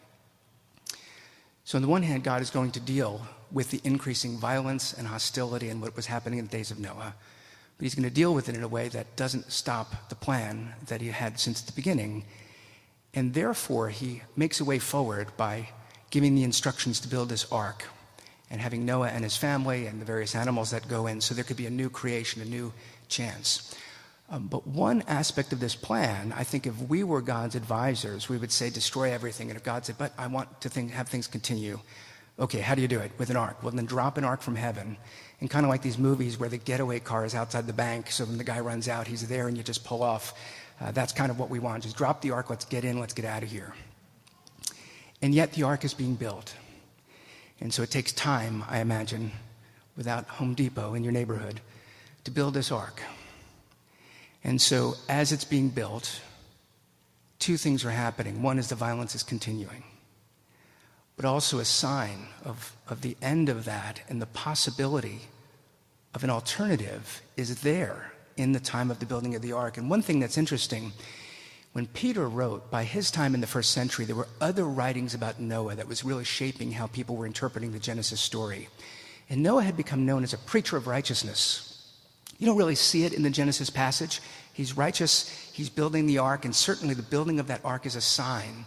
[1.65, 5.07] So, on the one hand, God is going to deal with the increasing violence and
[5.07, 7.15] hostility and what was happening in the days of Noah,
[7.77, 10.73] but he's going to deal with it in a way that doesn't stop the plan
[10.85, 12.25] that he had since the beginning.
[13.15, 15.69] And therefore, he makes a way forward by
[16.11, 17.85] giving the instructions to build this ark
[18.51, 21.43] and having Noah and his family and the various animals that go in so there
[21.43, 22.71] could be a new creation, a new
[23.07, 23.73] chance.
[24.29, 28.37] Um, but one aspect of this plan, I think if we were God's advisors, we
[28.37, 29.49] would say destroy everything.
[29.49, 31.79] And if God said, but I want to think, have things continue,
[32.39, 33.11] okay, how do you do it?
[33.19, 33.61] With an ark.
[33.61, 34.97] Well, then drop an ark from heaven.
[35.41, 38.25] And kind of like these movies where the getaway car is outside the bank, so
[38.25, 40.33] when the guy runs out, he's there and you just pull off.
[40.81, 41.83] Uh, that's kind of what we want.
[41.83, 43.73] Just drop the ark, let's get in, let's get out of here.
[45.21, 46.55] And yet the ark is being built.
[47.61, 49.31] And so it takes time, I imagine,
[49.95, 51.61] without Home Depot in your neighborhood,
[52.23, 53.01] to build this ark.
[54.45, 56.21] And so, as it's being built,
[57.39, 58.43] two things are happening.
[58.43, 59.83] One is the violence is continuing,
[61.15, 65.21] but also a sign of, of the end of that and the possibility
[66.13, 69.77] of an alternative is there in the time of the building of the ark.
[69.77, 70.93] And one thing that's interesting
[71.73, 75.39] when Peter wrote, by his time in the first century, there were other writings about
[75.39, 78.69] Noah that was really shaping how people were interpreting the Genesis story.
[79.27, 81.74] And Noah had become known as a preacher of righteousness.
[82.37, 84.21] You don't really see it in the Genesis passage.
[84.53, 88.01] He's righteous, he's building the ark, and certainly the building of that ark is a
[88.01, 88.65] sign.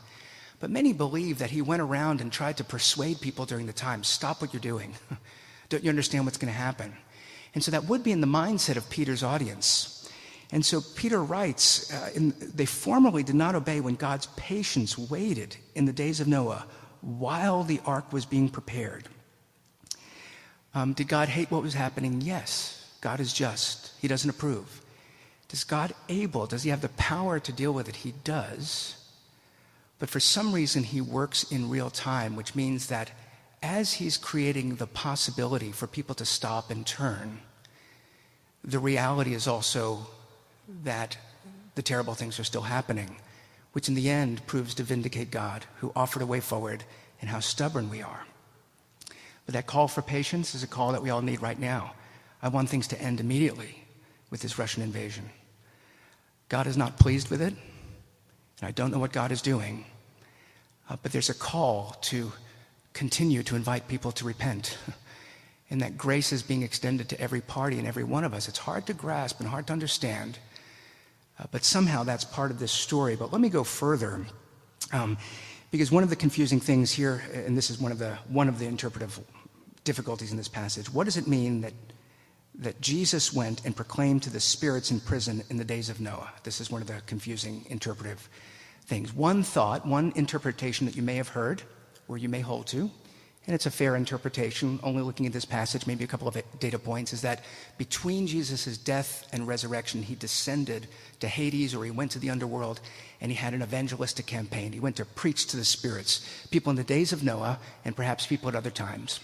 [0.60, 4.02] But many believe that he went around and tried to persuade people during the time
[4.04, 4.94] stop what you're doing.
[5.68, 6.94] Don't you understand what's going to happen?
[7.54, 10.10] And so that would be in the mindset of Peter's audience.
[10.50, 15.56] And so Peter writes, uh, in, they formerly did not obey when God's patience waited
[15.74, 16.66] in the days of Noah
[17.00, 19.08] while the ark was being prepared.
[20.74, 22.20] Um, did God hate what was happening?
[22.20, 22.77] Yes.
[23.00, 24.80] God is just, He doesn't approve.
[25.48, 27.96] Does God able, does He have the power to deal with it?
[27.96, 28.96] He does.
[29.98, 33.10] But for some reason, He works in real time, which means that
[33.62, 37.40] as He's creating the possibility for people to stop and turn,
[38.64, 40.06] the reality is also
[40.84, 41.16] that
[41.74, 43.16] the terrible things are still happening,
[43.72, 46.84] which in the end proves to vindicate God, who offered a way forward,
[47.20, 48.26] and how stubborn we are.
[49.46, 51.92] But that call for patience is a call that we all need right now.
[52.42, 53.84] I want things to end immediately
[54.30, 55.30] with this Russian invasion.
[56.48, 57.54] God is not pleased with it,
[58.60, 59.84] and I don't know what God is doing,
[60.88, 62.32] uh, but there's a call to
[62.92, 64.78] continue to invite people to repent.
[65.70, 68.48] and that grace is being extended to every party and every one of us.
[68.48, 70.38] It's hard to grasp and hard to understand,
[71.38, 73.16] uh, but somehow that's part of this story.
[73.16, 74.26] But let me go further.
[74.92, 75.18] Um,
[75.70, 78.58] because one of the confusing things here, and this is one of the, one of
[78.58, 79.20] the interpretive
[79.84, 81.74] difficulties in this passage, what does it mean that
[82.58, 86.32] that Jesus went and proclaimed to the spirits in prison in the days of Noah.
[86.42, 88.28] This is one of the confusing interpretive
[88.86, 89.14] things.
[89.14, 91.62] One thought, one interpretation that you may have heard
[92.08, 92.90] or you may hold to,
[93.46, 96.78] and it's a fair interpretation, only looking at this passage, maybe a couple of data
[96.78, 97.44] points, is that
[97.78, 100.86] between Jesus' death and resurrection, he descended
[101.20, 102.80] to Hades or he went to the underworld
[103.22, 104.72] and he had an evangelistic campaign.
[104.72, 108.26] He went to preach to the spirits, people in the days of Noah and perhaps
[108.26, 109.20] people at other times.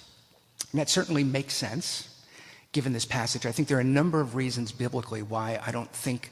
[0.73, 2.09] And that certainly makes sense
[2.75, 3.47] given this passage.
[3.47, 6.31] I think there are a number of reasons biblically why I don't think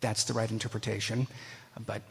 [0.00, 1.28] that's the right interpretation,
[1.86, 2.02] but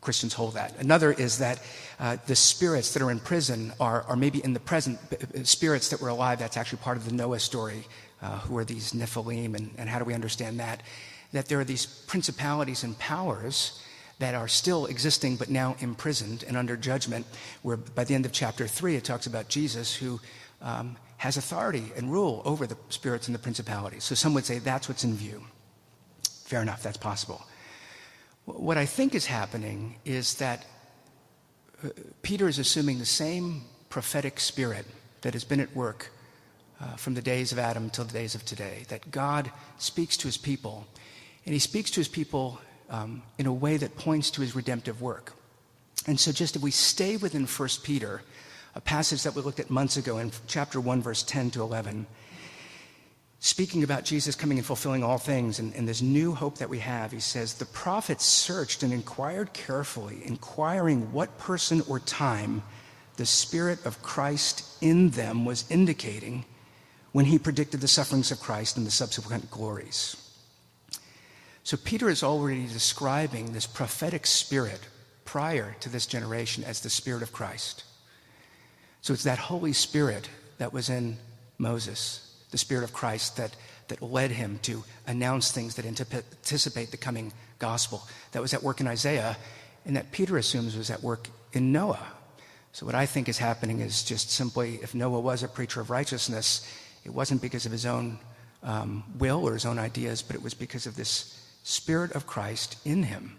[0.00, 0.78] Christians hold that.
[0.78, 1.60] Another is that
[1.98, 4.98] uh, the spirits that are in prison are, are maybe in the present,
[5.42, 6.38] spirits that were alive.
[6.38, 7.84] That's actually part of the Noah story.
[8.22, 10.82] Uh, who are these Nephilim, and, and how do we understand that?
[11.32, 13.82] That there are these principalities and powers
[14.18, 17.24] that are still existing but now imprisoned and under judgment,
[17.62, 20.20] where by the end of chapter 3 it talks about Jesus who
[20.60, 24.04] um, has authority and rule over the spirits and the principalities.
[24.04, 25.42] So some would say that's what's in view.
[26.46, 27.42] Fair enough, that's possible.
[28.46, 30.64] What I think is happening is that
[31.84, 31.88] uh,
[32.22, 34.86] Peter is assuming the same prophetic spirit
[35.20, 36.10] that has been at work
[36.80, 40.26] uh, from the days of Adam till the days of today, that God speaks to
[40.26, 40.86] his people,
[41.44, 45.02] and he speaks to his people um, in a way that points to his redemptive
[45.02, 45.34] work.
[46.06, 48.22] And so, just if we stay within 1 Peter,
[48.74, 52.06] a passage that we looked at months ago in chapter 1, verse 10 to 11,
[53.40, 56.78] speaking about Jesus coming and fulfilling all things and, and, this new hope that we
[56.78, 62.62] have, he says, The prophets searched and inquired carefully, inquiring what person or time
[63.16, 66.44] the Spirit of Christ in them was indicating
[67.12, 70.16] when he predicted the sufferings of Christ and the subsequent glories.
[71.64, 74.80] So Peter is already describing this prophetic spirit
[75.24, 77.84] prior to this generation as the Spirit of Christ.
[79.02, 81.16] So it's that Holy Spirit that was in
[81.58, 83.56] Moses, the Spirit of Christ that,
[83.88, 88.80] that led him to announce things that anticipate the coming gospel, that was at work
[88.80, 89.36] in Isaiah,
[89.86, 92.06] and that Peter assumes was at work in Noah.
[92.72, 95.90] So what I think is happening is just simply if Noah was a preacher of
[95.90, 96.70] righteousness,
[97.04, 98.18] it wasn't because of his own
[98.62, 102.76] um, will or his own ideas, but it was because of this Spirit of Christ
[102.84, 103.38] in him,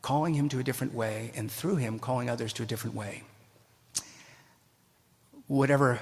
[0.00, 3.22] calling him to a different way, and through him, calling others to a different way
[5.52, 6.00] whatever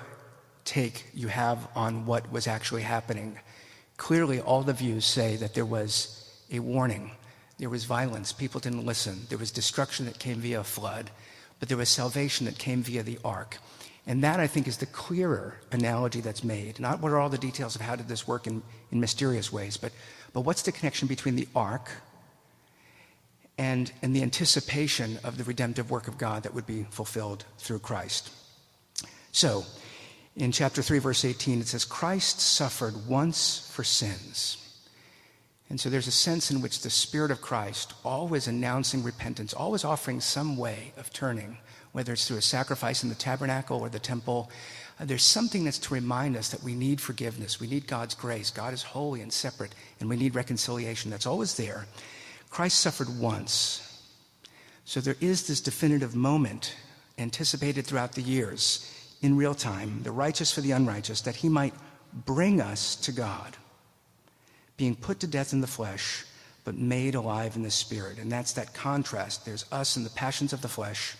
[0.65, 3.37] take you have on what was actually happening,
[3.97, 7.11] clearly all the views say that there was a warning.
[7.59, 8.33] There was violence.
[8.33, 9.27] People didn't listen.
[9.29, 11.11] There was destruction that came via a flood,
[11.59, 13.59] but there was salvation that came via the ark.
[14.07, 16.79] And that, I think, is the clearer analogy that's made.
[16.79, 19.77] Not what are all the details of how did this work in, in mysterious ways,
[19.77, 19.91] but,
[20.33, 21.91] but what's the connection between the ark
[23.59, 27.81] and, and the anticipation of the redemptive work of God that would be fulfilled through
[27.81, 28.31] Christ.
[29.33, 29.65] So,
[30.37, 34.57] in chapter 3, verse 18, it says, Christ suffered once for sins.
[35.69, 39.85] And so there's a sense in which the Spirit of Christ, always announcing repentance, always
[39.85, 41.59] offering some way of turning,
[41.93, 44.51] whether it's through a sacrifice in the tabernacle or the temple,
[44.99, 47.61] uh, there's something that's to remind us that we need forgiveness.
[47.61, 48.51] We need God's grace.
[48.51, 51.11] God is holy and separate, and we need reconciliation.
[51.11, 51.87] That's always there.
[52.51, 53.87] Christ suffered once.
[54.85, 56.75] So there is this definitive moment
[57.17, 61.75] anticipated throughout the years in real time, the righteous for the unrighteous, that he might
[62.13, 63.57] bring us to God,
[64.77, 66.25] being put to death in the flesh,
[66.65, 68.19] but made alive in the spirit.
[68.19, 69.45] And that's that contrast.
[69.45, 71.17] There's us and the passions of the flesh.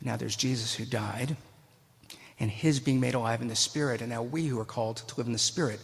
[0.00, 1.36] Now there's Jesus who died,
[2.38, 5.16] and his being made alive in the spirit, and now we who are called to
[5.16, 5.80] live in the spirit.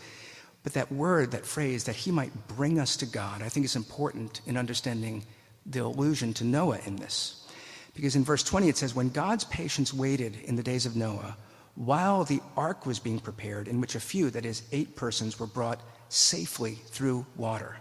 [0.63, 3.77] But that word, that phrase, that he might bring us to God, I think is
[3.77, 5.25] important in understanding
[5.67, 7.47] the allusion to Noah in this.
[7.95, 11.37] Because in verse 20 it says, When God's patience waited in the days of Noah,
[11.75, 15.47] while the ark was being prepared, in which a few, that is, eight persons, were
[15.47, 17.77] brought safely through water.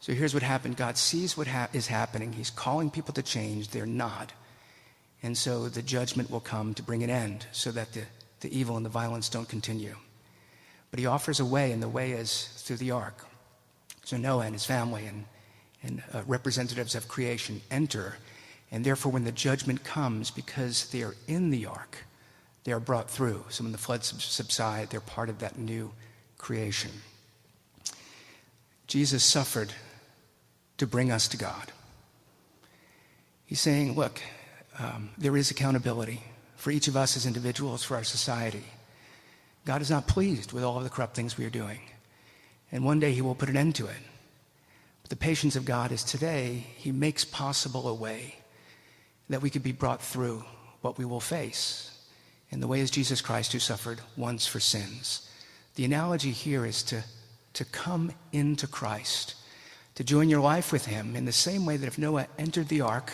[0.00, 2.32] So here's what happened God sees what ha- is happening.
[2.32, 3.68] He's calling people to change.
[3.68, 4.32] They're not.
[5.22, 8.02] And so the judgment will come to bring an end so that the,
[8.40, 9.96] the evil and the violence don't continue.
[10.90, 13.26] But he offers a way, and the way is through the ark.
[14.04, 15.24] So Noah and his family and,
[15.82, 18.16] and uh, representatives of creation enter,
[18.70, 22.04] and therefore, when the judgment comes, because they are in the ark,
[22.66, 23.44] they are brought through.
[23.48, 25.92] So when the floods subside, they're part of that new
[26.36, 26.90] creation.
[28.88, 29.72] Jesus suffered
[30.78, 31.70] to bring us to God.
[33.44, 34.20] He's saying, look,
[34.80, 36.24] um, there is accountability
[36.56, 38.64] for each of us as individuals, for our society.
[39.64, 41.78] God is not pleased with all of the corrupt things we are doing.
[42.72, 44.02] And one day he will put an end to it.
[45.02, 48.38] But the patience of God is today, he makes possible a way
[49.28, 50.44] that we could be brought through
[50.80, 51.92] what we will face.
[52.50, 55.28] And the way is Jesus Christ who suffered once for sins.
[55.74, 57.04] The analogy here is to,
[57.54, 59.34] to come into Christ,
[59.96, 62.80] to join your life with him in the same way that if Noah entered the
[62.80, 63.12] ark,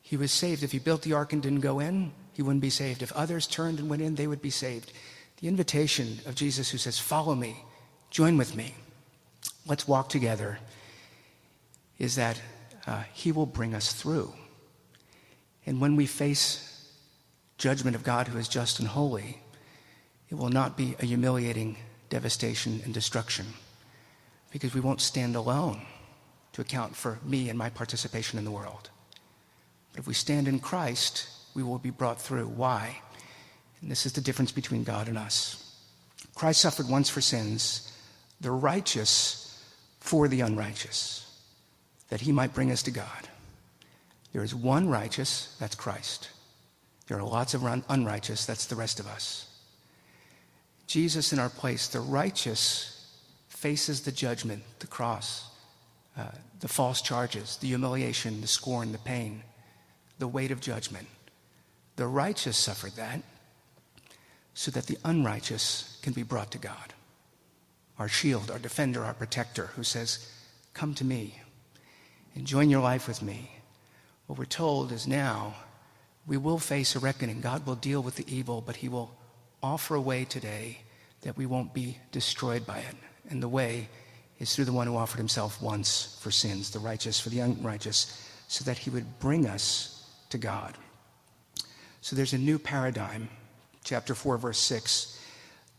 [0.00, 0.62] he was saved.
[0.62, 3.02] If he built the ark and didn't go in, he wouldn't be saved.
[3.02, 4.92] If others turned and went in, they would be saved.
[5.40, 7.64] The invitation of Jesus who says, Follow me,
[8.10, 8.74] join with me,
[9.66, 10.58] let's walk together,
[11.98, 12.40] is that
[12.86, 14.32] uh, he will bring us through.
[15.66, 16.67] And when we face
[17.58, 19.40] judgment of God who is just and holy,
[20.30, 21.76] it will not be a humiliating
[22.08, 23.46] devastation and destruction
[24.50, 25.82] because we won't stand alone
[26.52, 28.88] to account for me and my participation in the world.
[29.92, 32.46] But if we stand in Christ, we will be brought through.
[32.48, 33.00] Why?
[33.82, 35.64] And this is the difference between God and us.
[36.34, 37.92] Christ suffered once for sins,
[38.40, 39.62] the righteous
[40.00, 41.26] for the unrighteous,
[42.08, 43.28] that he might bring us to God.
[44.32, 46.28] There is one righteous, that's Christ.
[47.08, 49.46] There are lots of unrighteous, that's the rest of us.
[50.86, 52.94] Jesus in our place, the righteous,
[53.48, 55.50] faces the judgment, the cross,
[56.16, 56.28] uh,
[56.60, 59.42] the false charges, the humiliation, the scorn, the pain,
[60.18, 61.06] the weight of judgment.
[61.96, 63.22] The righteous suffered that
[64.54, 66.92] so that the unrighteous can be brought to God.
[67.98, 70.30] Our shield, our defender, our protector, who says,
[70.74, 71.40] Come to me
[72.34, 73.50] and join your life with me.
[74.26, 75.54] What we're told is now
[76.28, 77.40] we will face a reckoning.
[77.40, 79.16] God will deal with the evil, but He will
[79.62, 80.78] offer a way today
[81.22, 82.94] that we won't be destroyed by it.
[83.30, 83.88] And the way
[84.38, 88.22] is through the one who offered Himself once for sins, the righteous for the unrighteous,
[88.46, 90.76] so that He would bring us to God.
[92.02, 93.30] So there's a new paradigm.
[93.82, 95.18] Chapter 4, verse 6.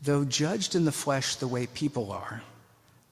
[0.02, 2.42] Though judged in the flesh the way people are,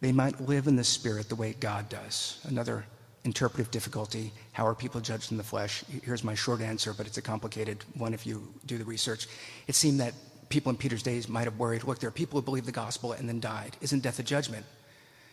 [0.01, 2.41] they might live in the spirit the way God does.
[2.45, 2.85] Another
[3.25, 4.33] interpretive difficulty.
[4.53, 5.85] How are people judged in the flesh?
[6.03, 9.27] Here's my short answer, but it's a complicated one if you do the research.
[9.67, 10.15] It seemed that
[10.49, 13.13] people in Peter's days might have worried look, there are people who believe the gospel
[13.13, 13.77] and then died.
[13.81, 14.65] Isn't death a judgment?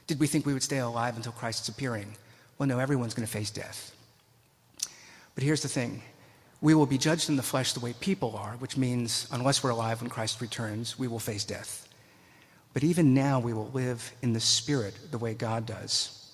[0.07, 2.15] Did we think we would stay alive until Christ's appearing?
[2.57, 3.95] Well, no, everyone's going to face death.
[5.33, 6.01] But here's the thing
[6.61, 9.71] we will be judged in the flesh the way people are, which means unless we're
[9.71, 11.87] alive when Christ returns, we will face death.
[12.73, 16.24] But even now, we will live in the spirit the way God does.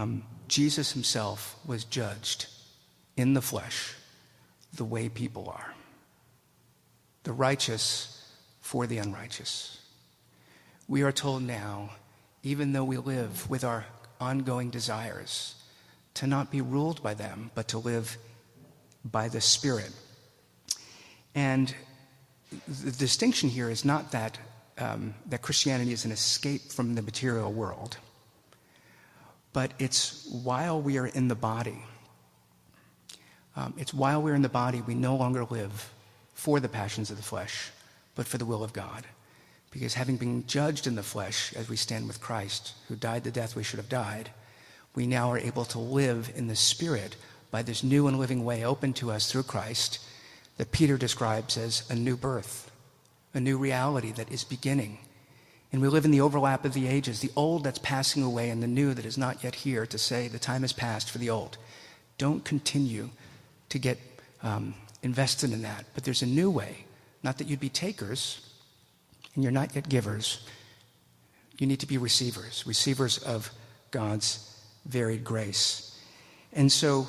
[0.00, 2.46] Um, Jesus himself was judged
[3.18, 3.94] in the flesh
[4.72, 5.74] the way people are
[7.24, 8.32] the righteous
[8.62, 9.78] for the unrighteous.
[10.88, 11.90] We are told now,
[12.42, 13.84] even though we live with our
[14.18, 15.54] ongoing desires,
[16.14, 18.16] to not be ruled by them, but to live
[19.04, 19.92] by the Spirit.
[21.34, 21.74] And
[22.66, 24.38] the distinction here is not that,
[24.78, 27.98] um, that Christianity is an escape from the material world,
[29.52, 31.82] but it's while we are in the body.
[33.56, 35.92] Um, it's while we're in the body, we no longer live
[36.34, 37.70] for the passions of the flesh,
[38.14, 39.04] but for the will of God.
[39.70, 43.30] Because having been judged in the flesh, as we stand with Christ, who died the
[43.30, 44.30] death we should have died,
[44.94, 47.16] we now are able to live in the Spirit
[47.50, 50.00] by this new and living way open to us through Christ
[50.56, 52.70] that Peter describes as a new birth,
[53.34, 54.98] a new reality that is beginning.
[55.72, 58.62] And we live in the overlap of the ages, the old that's passing away and
[58.62, 61.30] the new that is not yet here to say the time has passed for the
[61.30, 61.58] old.
[62.18, 63.10] Don't continue
[63.68, 63.98] to get
[64.42, 65.84] um, invested in that.
[65.94, 66.84] But there's a new way.
[67.22, 68.50] Not that you'd be takers
[69.34, 70.44] and you're not yet givers.
[71.58, 73.50] You need to be receivers, receivers of
[73.90, 74.46] God's
[74.86, 75.98] varied grace.
[76.52, 77.06] And so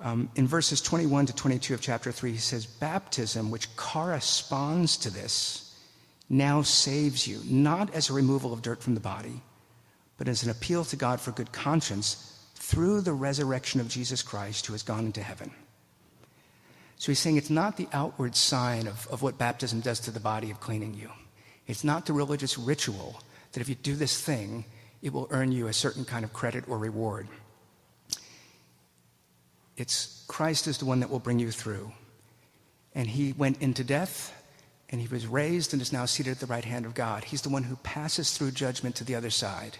[0.00, 5.10] um, in verses 21 to 22 of chapter 3, he says, Baptism, which corresponds to
[5.10, 5.71] this,
[6.32, 9.42] now saves you, not as a removal of dirt from the body,
[10.16, 14.66] but as an appeal to God for good conscience through the resurrection of Jesus Christ,
[14.66, 15.50] who has gone into heaven.
[16.96, 20.20] So he's saying it's not the outward sign of, of what baptism does to the
[20.20, 21.10] body of cleaning you.
[21.66, 23.20] It's not the religious ritual
[23.52, 24.64] that if you do this thing,
[25.02, 27.28] it will earn you a certain kind of credit or reward.
[29.76, 31.92] It's Christ is the one that will bring you through.
[32.94, 34.32] And he went into death
[34.92, 37.24] and he was raised and is now seated at the right hand of God.
[37.24, 39.78] He's the one who passes through judgment to the other side.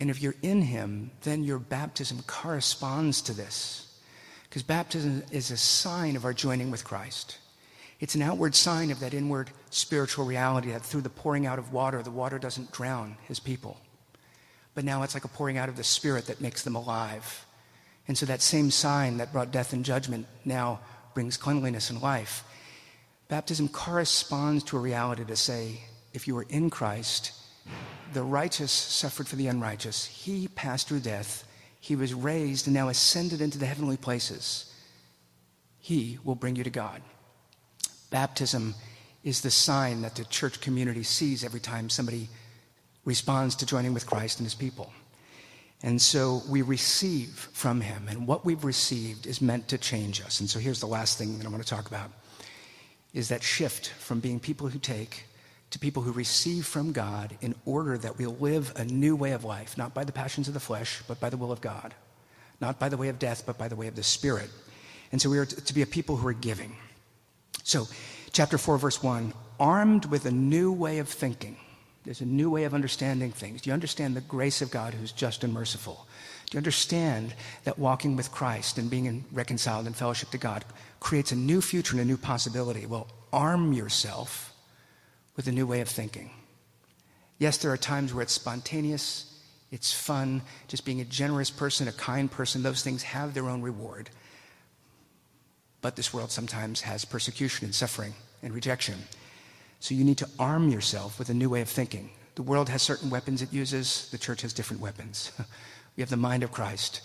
[0.00, 4.00] And if you're in him, then your baptism corresponds to this.
[4.44, 7.38] Because baptism is a sign of our joining with Christ.
[8.00, 11.72] It's an outward sign of that inward spiritual reality that through the pouring out of
[11.72, 13.76] water, the water doesn't drown his people.
[14.74, 17.44] But now it's like a pouring out of the Spirit that makes them alive.
[18.08, 20.80] And so that same sign that brought death and judgment now
[21.12, 22.44] brings cleanliness and life.
[23.28, 25.80] Baptism corresponds to a reality to say,
[26.12, 27.32] if you are in Christ,
[28.12, 30.06] the righteous suffered for the unrighteous.
[30.06, 31.44] He passed through death.
[31.80, 34.72] He was raised and now ascended into the heavenly places.
[35.78, 37.02] He will bring you to God.
[38.10, 38.74] Baptism
[39.24, 42.28] is the sign that the church community sees every time somebody
[43.04, 44.92] responds to joining with Christ and his people.
[45.82, 50.40] And so we receive from him, and what we've received is meant to change us.
[50.40, 52.10] And so here's the last thing that I want to talk about
[53.16, 55.24] is that shift from being people who take
[55.70, 59.42] to people who receive from God in order that we'll live a new way of
[59.42, 61.94] life, not by the passions of the flesh, but by the will of God.
[62.60, 64.50] Not by the way of death, but by the way of the Spirit.
[65.12, 66.76] And so we are to be a people who are giving.
[67.64, 67.88] So,
[68.32, 71.56] chapter 4, verse 1 armed with a new way of thinking.
[72.04, 73.62] There's a new way of understanding things.
[73.62, 76.06] Do you understand the grace of God who's just and merciful?
[76.50, 77.34] Do you understand
[77.64, 80.64] that walking with Christ and being reconciled in fellowship to God
[81.00, 82.86] creates a new future and a new possibility?
[82.86, 84.54] Well, arm yourself
[85.34, 86.30] with a new way of thinking.
[87.38, 89.40] Yes, there are times where it's spontaneous,
[89.72, 93.60] it's fun, just being a generous person, a kind person, those things have their own
[93.60, 94.08] reward.
[95.82, 98.96] But this world sometimes has persecution and suffering and rejection.
[99.80, 102.10] So you need to arm yourself with a new way of thinking.
[102.36, 105.32] The world has certain weapons it uses, the church has different weapons.
[105.96, 107.02] we have the mind of Christ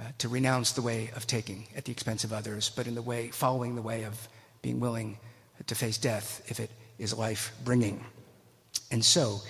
[0.00, 3.02] uh, to renounce the way of taking at the expense of others, but in the
[3.02, 4.28] way, following the way of
[4.62, 5.18] being willing
[5.66, 8.04] to face death if it is life bringing.
[8.90, 9.40] And so,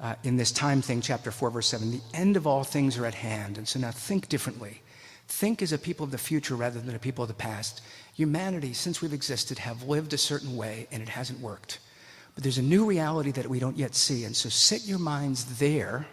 [0.00, 3.06] uh, in this time thing, chapter 4, verse 7, the end of all things are
[3.06, 3.58] at hand.
[3.58, 4.80] And so now think differently.
[5.28, 7.82] Think as a people of the future rather than a people of the past.
[8.14, 11.78] Humanity, since we've existed, have lived a certain way and it hasn't worked.
[12.34, 14.24] But there's a new reality that we don't yet see.
[14.24, 16.06] And so set your minds there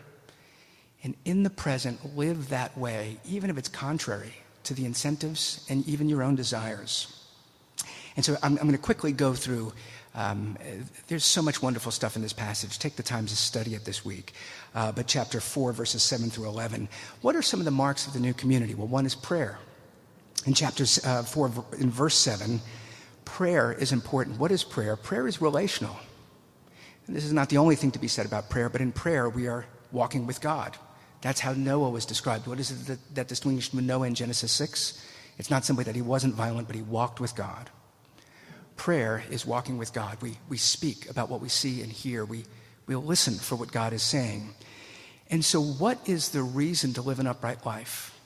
[1.03, 4.33] and in the present live that way, even if it's contrary
[4.63, 7.13] to the incentives and even your own desires.
[8.15, 9.73] And so I'm, I'm going to quickly go through.
[10.15, 10.57] Um,
[11.07, 12.79] there's so much wonderful stuff in this passage.
[12.79, 14.33] Take the time to study it this week.
[14.73, 16.89] Uh, but chapter 4, verses 7 through 11.
[17.21, 18.73] What are some of the marks of the new community?
[18.73, 19.59] Well, one is prayer.
[20.47, 22.59] In chapter uh, 4, in verse 7,
[23.23, 24.39] prayer is important.
[24.39, 24.95] What is prayer?
[24.95, 25.95] Prayer is relational.
[27.05, 29.29] And this is not the only thing to be said about prayer, but in prayer,
[29.29, 30.75] we are walking with God.
[31.21, 32.47] That's how Noah was described.
[32.47, 35.03] What is it that, that distinguished Noah in Genesis 6?
[35.37, 37.69] It's not simply that he wasn't violent, but he walked with God.
[38.75, 40.17] Prayer is walking with God.
[40.21, 42.25] We, we speak about what we see and hear.
[42.25, 42.45] We,
[42.85, 44.53] we'll listen for what God is saying.
[45.29, 48.17] And so, what is the reason to live an upright life?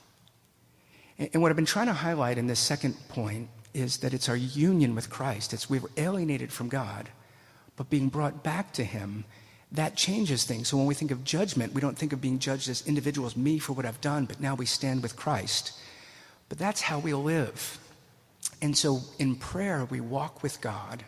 [1.18, 4.30] And, and what I've been trying to highlight in this second point is that it's
[4.30, 5.54] our union with Christ.
[5.54, 7.10] It's we were alienated from God,
[7.78, 9.24] but being brought back to Him
[9.72, 10.68] that changes things.
[10.68, 13.58] So when we think of judgment, we don't think of being judged as individuals, me
[13.58, 15.74] for what I've done, but now we stand with Christ.
[16.50, 17.80] But that's how we live.
[18.62, 21.06] And so in prayer, we walk with God.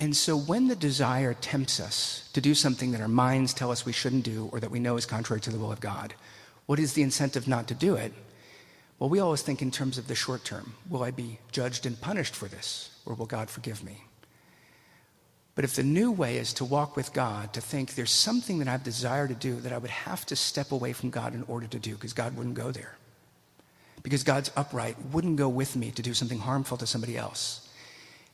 [0.00, 3.86] And so when the desire tempts us to do something that our minds tell us
[3.86, 6.14] we shouldn't do or that we know is contrary to the will of God,
[6.66, 8.12] what is the incentive not to do it?
[8.98, 10.74] Well, we always think in terms of the short term.
[10.88, 12.90] Will I be judged and punished for this?
[13.06, 13.98] Or will God forgive me?
[15.54, 18.68] But if the new way is to walk with God, to think there's something that
[18.68, 21.66] I've desired to do that I would have to step away from God in order
[21.66, 22.96] to do, because God wouldn't go there.
[24.02, 27.68] Because God's upright wouldn't go with me to do something harmful to somebody else.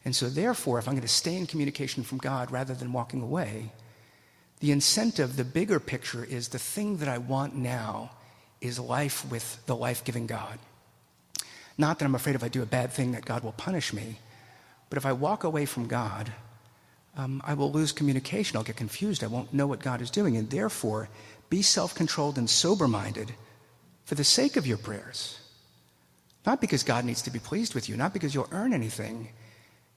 [0.04, 3.20] And so, therefore, if I'm going to stay in communication from God rather than walking
[3.20, 3.72] away,
[4.60, 8.12] the incentive, the bigger picture is the thing that I want now
[8.60, 10.58] is life with the life giving God.
[11.76, 14.18] Not that I'm afraid if I do a bad thing that God will punish me,
[14.88, 16.32] but if I walk away from God,
[17.18, 18.56] um, I will lose communication.
[18.56, 19.24] I'll get confused.
[19.24, 20.36] I won't know what God is doing.
[20.36, 21.08] And therefore,
[21.50, 23.32] be self controlled and sober minded
[24.04, 25.40] for the sake of your prayers.
[26.46, 29.30] Not because God needs to be pleased with you, not because you'll earn anything.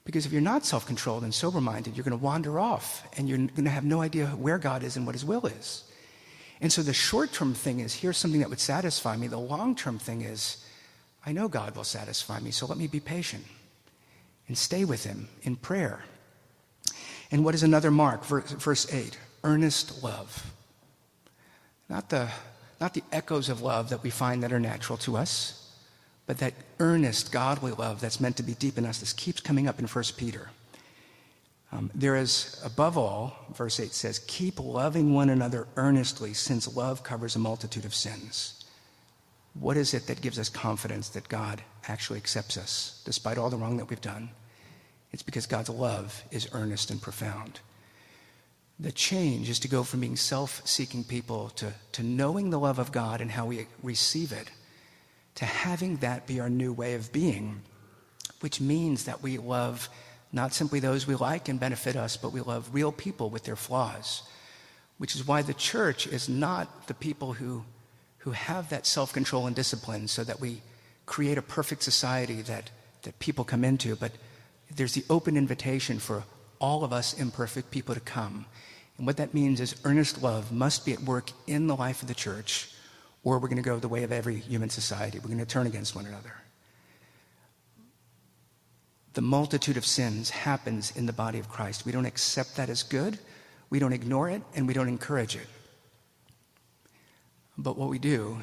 [0.03, 3.29] Because if you're not self controlled and sober minded, you're going to wander off and
[3.29, 5.83] you're going to have no idea where God is and what His will is.
[6.59, 9.27] And so the short term thing is here's something that would satisfy me.
[9.27, 10.65] The long term thing is
[11.23, 13.45] I know God will satisfy me, so let me be patient
[14.47, 16.03] and stay with Him in prayer.
[17.31, 18.23] And what is another mark?
[18.25, 20.51] Verse 8 earnest love.
[21.89, 22.29] Not the,
[22.79, 25.75] not the echoes of love that we find that are natural to us,
[26.27, 28.99] but that earnest, godly love that's meant to be deep in us.
[28.99, 30.49] This keeps coming up in 1 Peter.
[31.71, 37.01] Um, there is, above all, verse 8 says, keep loving one another earnestly, since love
[37.01, 38.65] covers a multitude of sins.
[39.53, 43.57] What is it that gives us confidence that God actually accepts us, despite all the
[43.57, 44.29] wrong that we've done?
[45.11, 47.59] It's because God's love is earnest and profound.
[48.79, 52.79] The change is to go from being self seeking people to, to knowing the love
[52.79, 54.49] of God and how we receive it,
[55.35, 57.61] to having that be our new way of being,
[58.39, 59.89] which means that we love
[60.33, 63.57] not simply those we like and benefit us, but we love real people with their
[63.57, 64.23] flaws,
[64.97, 67.63] which is why the church is not the people who,
[68.19, 70.61] who have that self control and discipline so that we
[71.05, 72.71] create a perfect society that,
[73.03, 74.13] that people come into, but
[74.75, 76.23] there's the open invitation for
[76.59, 78.45] all of us imperfect people to come
[79.01, 82.07] and what that means is earnest love must be at work in the life of
[82.07, 82.69] the church,
[83.23, 85.17] or we're going to go the way of every human society.
[85.17, 86.35] We're going to turn against one another.
[89.13, 91.83] The multitude of sins happens in the body of Christ.
[91.83, 93.17] We don't accept that as good,
[93.71, 95.47] we don't ignore it, and we don't encourage it.
[97.57, 98.37] But what we do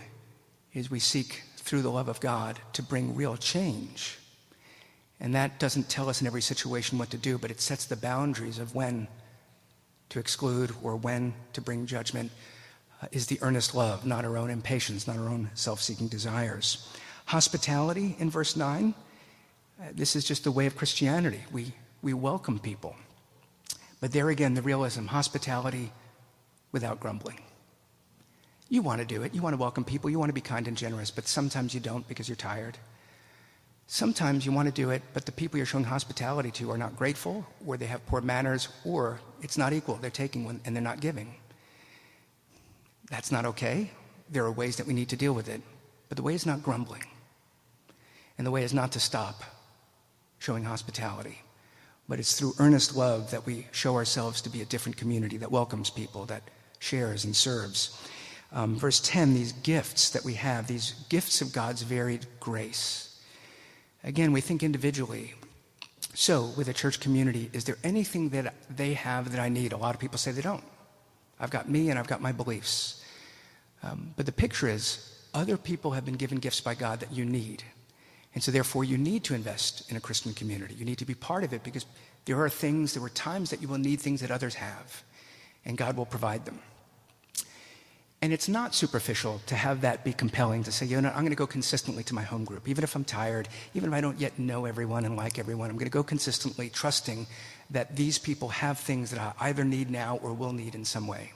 [0.74, 4.18] is we seek through the love of God to bring real change.
[5.20, 7.96] And that doesn't tell us in every situation what to do, but it sets the
[7.96, 9.08] boundaries of when
[10.10, 12.30] to exclude or when to bring judgment
[13.02, 16.88] uh, is the earnest love, not our own impatience, not our own self seeking desires.
[17.26, 18.94] Hospitality in verse 9,
[19.80, 21.40] uh, this is just the way of Christianity.
[21.52, 22.96] We, we welcome people.
[24.00, 25.92] But there again, the realism hospitality
[26.72, 27.40] without grumbling.
[28.68, 29.34] You want to do it.
[29.34, 30.10] You want to welcome people.
[30.10, 32.76] You want to be kind and generous, but sometimes you don't because you're tired.
[33.90, 36.94] Sometimes you want to do it, but the people you're showing hospitality to are not
[36.94, 39.94] grateful, or they have poor manners, or it's not equal.
[39.96, 41.34] They're taking one and they're not giving.
[43.10, 43.90] That's not okay.
[44.28, 45.62] There are ways that we need to deal with it.
[46.10, 47.04] But the way is not grumbling.
[48.36, 49.42] And the way is not to stop
[50.38, 51.38] showing hospitality.
[52.10, 55.50] But it's through earnest love that we show ourselves to be a different community that
[55.50, 56.42] welcomes people, that
[56.78, 57.98] shares and serves.
[58.52, 63.07] Um, verse 10 these gifts that we have, these gifts of God's varied grace
[64.08, 65.34] Again, we think individually.
[66.14, 69.74] So, with a church community, is there anything that they have that I need?
[69.74, 70.64] A lot of people say they don't.
[71.38, 73.04] I've got me and I've got my beliefs.
[73.82, 77.26] Um, but the picture is other people have been given gifts by God that you
[77.26, 77.62] need.
[78.32, 80.74] And so, therefore, you need to invest in a Christian community.
[80.74, 81.84] You need to be part of it because
[82.24, 85.02] there are things, there are times that you will need things that others have,
[85.66, 86.60] and God will provide them.
[88.20, 91.30] And it's not superficial to have that be compelling to say, you know, I'm going
[91.30, 94.18] to go consistently to my home group, even if I'm tired, even if I don't
[94.18, 95.70] yet know everyone and like everyone.
[95.70, 97.28] I'm going to go consistently, trusting
[97.70, 101.06] that these people have things that I either need now or will need in some
[101.06, 101.32] way.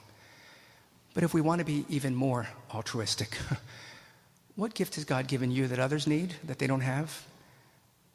[1.13, 3.37] But if we want to be even more altruistic,
[4.55, 7.25] what gift has God given you that others need, that they don't have?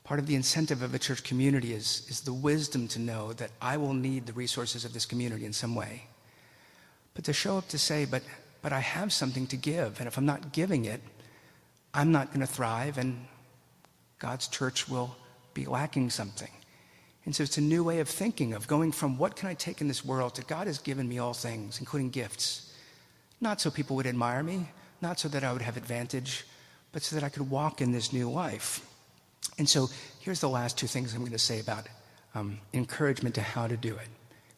[0.05, 3.51] Part of the incentive of a church community is, is the wisdom to know that
[3.63, 6.05] I will need the resources of this community in some way.
[7.15, 8.23] But to show up to say, but
[8.63, 9.99] but I have something to give.
[9.99, 11.01] And if I'm not giving it,
[11.95, 13.27] I'm not going to thrive, and
[14.19, 15.17] God's church will
[15.55, 16.51] be lacking something.
[17.25, 19.81] And so it's a new way of thinking, of going from what can I take
[19.81, 22.73] in this world to God has given me all things, including gifts.
[23.41, 24.69] Not so people would admire me,
[25.01, 26.47] not so that I would have advantage,
[26.93, 28.85] but so that I could walk in this new life.
[29.59, 29.89] And so
[30.21, 31.87] here's the last two things I'm going to say about
[32.35, 34.09] um, encouragement to how to do it,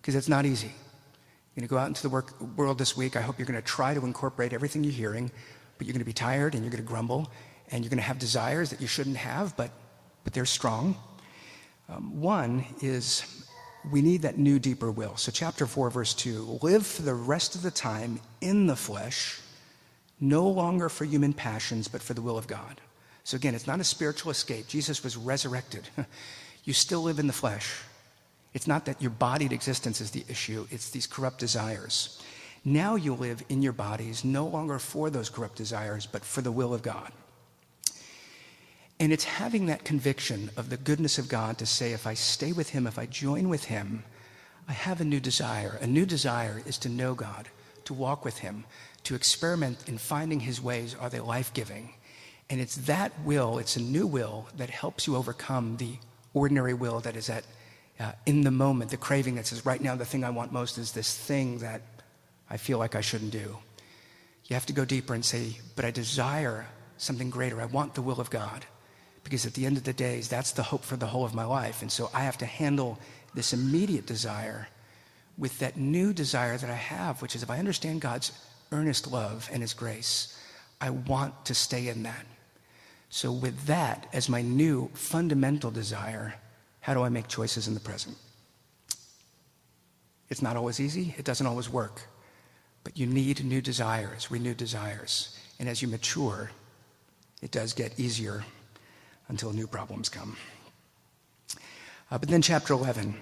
[0.00, 0.72] because it's not easy.
[1.54, 3.16] You're going to go out into the work, world this week.
[3.16, 5.32] I hope you're going to try to incorporate everything you're hearing,
[5.78, 7.30] but you're going to be tired and you're going to grumble
[7.70, 9.70] and you're going to have desires that you shouldn't have, but,
[10.22, 10.96] but they're strong.
[11.88, 13.46] Um, one is
[13.90, 15.16] we need that new, deeper will.
[15.16, 19.40] So, chapter 4, verse 2 live for the rest of the time in the flesh,
[20.20, 22.80] no longer for human passions, but for the will of God.
[23.24, 24.68] So, again, it's not a spiritual escape.
[24.68, 25.88] Jesus was resurrected.
[26.64, 27.82] you still live in the flesh.
[28.52, 32.20] It's not that your bodied existence is the issue, it's these corrupt desires.
[32.64, 36.52] Now you live in your bodies no longer for those corrupt desires, but for the
[36.52, 37.10] will of God.
[38.98, 42.52] And it's having that conviction of the goodness of God to say, if I stay
[42.52, 44.04] with Him, if I join with Him,
[44.68, 45.78] I have a new desire.
[45.80, 47.48] A new desire is to know God,
[47.86, 48.64] to walk with Him,
[49.04, 50.94] to experiment in finding His ways.
[50.94, 51.94] Are they life giving?
[52.50, 55.94] And it's that will, it's a new will that helps you overcome the
[56.34, 57.44] ordinary will that is at
[58.00, 60.78] uh, in the moment, the craving that says, right now, the thing I want most
[60.78, 61.82] is this thing that
[62.48, 63.58] I feel like I shouldn't do.
[64.46, 67.60] You have to go deeper and say, but I desire something greater.
[67.60, 68.64] I want the will of God.
[69.22, 71.44] Because at the end of the days, that's the hope for the whole of my
[71.44, 71.82] life.
[71.82, 72.98] And so I have to handle
[73.34, 74.68] this immediate desire
[75.36, 78.32] with that new desire that I have, which is if I understand God's
[78.72, 80.36] earnest love and His grace,
[80.80, 82.26] I want to stay in that.
[83.10, 86.34] So, with that as my new fundamental desire,
[86.80, 88.16] how do I make choices in the present?
[90.28, 92.02] It's not always easy, it doesn't always work.
[92.82, 95.38] But you need new desires, renewed desires.
[95.58, 96.50] And as you mature,
[97.42, 98.42] it does get easier
[99.28, 100.36] until new problems come.
[102.10, 103.14] Uh, but then, chapter 11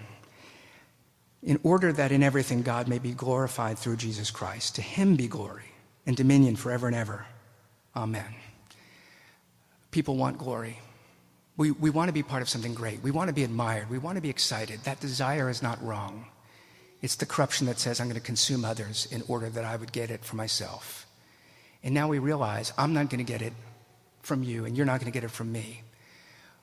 [1.42, 5.28] in order that in everything God may be glorified through Jesus Christ, to him be
[5.28, 5.64] glory
[6.06, 7.26] and dominion forever and ever.
[7.94, 8.34] Amen.
[9.90, 10.78] People want glory.
[11.58, 13.02] We, we want to be part of something great.
[13.02, 13.90] We want to be admired.
[13.90, 14.80] We want to be excited.
[14.84, 16.24] That desire is not wrong.
[17.02, 19.92] It's the corruption that says, I'm going to consume others in order that I would
[19.92, 21.04] get it for myself.
[21.82, 23.52] And now we realize I'm not going to get it
[24.22, 25.82] from you, and you're not going to get it from me.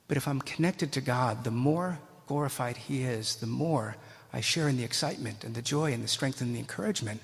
[0.08, 3.98] But if I'm connected to God, the more glorified He is, the more
[4.32, 7.22] I share in the excitement and the joy and the strength and the encouragement.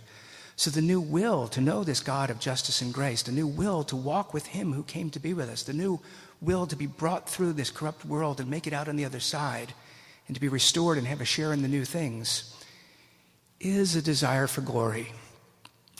[0.56, 3.84] So, the new will to know this God of justice and grace, the new will
[3.86, 6.00] to walk with Him who came to be with us, the new
[6.42, 9.20] will to be brought through this corrupt world and make it out on the other
[9.20, 9.74] side,
[10.28, 12.56] and to be restored and have a share in the new things,
[13.60, 15.12] is a desire for glory,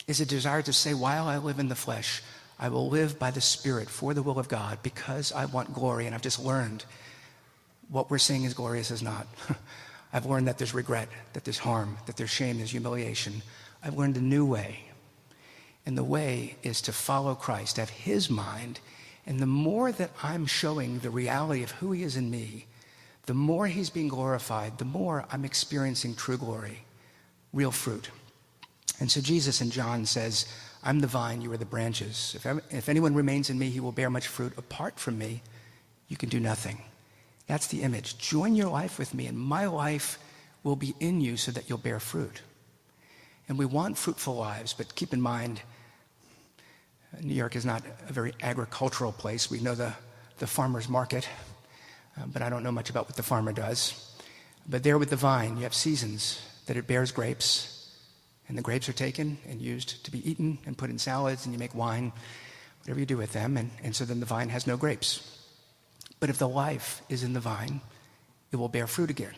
[0.06, 2.22] is a desire to say, while I live in the flesh,
[2.58, 6.06] I will live by the Spirit for the will of God because I want glory.
[6.06, 6.84] And I've just learned
[7.88, 9.26] what we're saying is glorious is not.
[10.12, 13.42] I've learned that there's regret, that there's harm, that there's shame, there's humiliation.
[13.82, 14.80] I've learned a new way.
[15.84, 18.80] And the way is to follow Christ, have his mind.
[19.26, 22.66] And the more that I'm showing the reality of who he is in me,
[23.26, 26.84] the more he's being glorified, the more I'm experiencing true glory,
[27.52, 28.10] real fruit.
[29.00, 30.46] And so Jesus in John says,
[30.84, 32.36] I'm the vine, you are the branches.
[32.36, 34.52] If, if anyone remains in me, he will bear much fruit.
[34.56, 35.42] Apart from me,
[36.08, 36.82] you can do nothing.
[37.46, 38.18] That's the image.
[38.18, 40.18] Join your life with me, and my life
[40.64, 42.42] will be in you so that you'll bear fruit.
[43.52, 45.60] And we want fruitful lives, but keep in mind,
[47.20, 49.50] New York is not a very agricultural place.
[49.50, 49.92] We know the,
[50.38, 51.28] the farmer's market,
[52.18, 54.10] uh, but I don't know much about what the farmer does.
[54.66, 57.90] But there with the vine, you have seasons that it bears grapes,
[58.48, 61.52] and the grapes are taken and used to be eaten and put in salads, and
[61.52, 62.10] you make wine,
[62.80, 65.46] whatever you do with them, and, and so then the vine has no grapes.
[66.20, 67.82] But if the life is in the vine,
[68.50, 69.34] it will bear fruit again.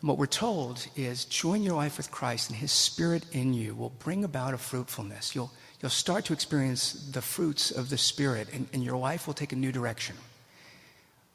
[0.00, 3.74] And what we're told is join your life with Christ, and his spirit in you
[3.74, 5.34] will bring about a fruitfulness.
[5.34, 9.34] You'll, you'll start to experience the fruits of the spirit, and, and your life will
[9.34, 10.16] take a new direction.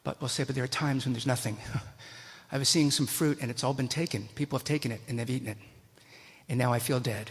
[0.02, 1.56] But we'll say, but there are times when there's nothing.
[2.52, 4.28] I was seeing some fruit, and it's all been taken.
[4.34, 5.58] People have taken it, and they've eaten it.
[6.48, 7.30] And now I feel dead.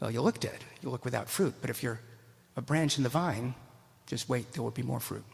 [0.00, 0.58] Well, you look dead.
[0.82, 1.54] You look without fruit.
[1.60, 2.00] But if you're
[2.56, 3.54] a branch in the vine,
[4.06, 5.24] just wait, there will be more fruit.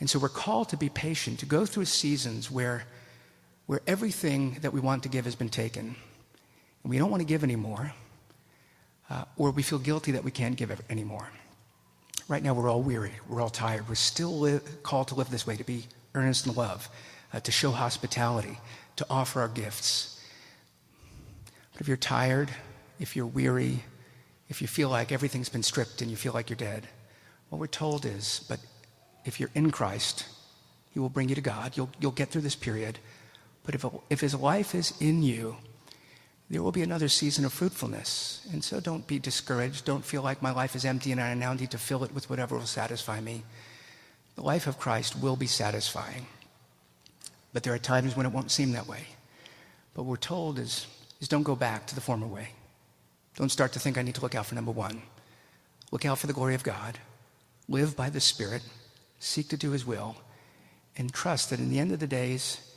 [0.00, 2.84] And so we're called to be patient, to go through seasons where,
[3.68, 5.94] where everything that we want to give has been taken,
[6.82, 7.92] and we don't want to give anymore,
[9.10, 11.28] uh, or we feel guilty that we can't give anymore.
[12.28, 13.86] Right now, we're all weary, we're all tired.
[13.86, 16.88] We're still called to live this way, to be earnest in love,
[17.34, 18.58] uh, to show hospitality,
[18.96, 20.18] to offer our gifts.
[21.72, 22.50] But if you're tired,
[22.98, 23.84] if you're weary,
[24.48, 26.88] if you feel like everything's been stripped and you feel like you're dead,
[27.50, 28.60] what we're told is, but
[29.26, 30.24] if you're in Christ,
[30.94, 31.76] He will bring you to God.
[31.76, 32.98] You'll, you'll get through this period.
[33.68, 35.56] But if, if His life is in you,
[36.48, 38.48] there will be another season of fruitfulness.
[38.50, 39.84] And so don't be discouraged.
[39.84, 42.30] Don't feel like my life is empty and I now need to fill it with
[42.30, 43.42] whatever will satisfy me.
[44.36, 46.24] The life of Christ will be satisfying.
[47.52, 49.02] But there are times when it won't seem that way.
[49.92, 50.86] But what we're told is,
[51.20, 52.48] is don't go back to the former way.
[53.36, 55.02] Don't start to think I need to look out for number one.
[55.92, 56.98] Look out for the glory of God.
[57.68, 58.62] Live by the Spirit
[59.18, 60.16] seek to do his will,
[60.96, 62.67] and trust that in the end of the days,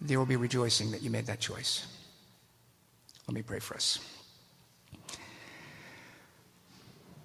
[0.00, 1.86] there will be rejoicing that you made that choice.
[3.26, 3.98] Let me pray for us.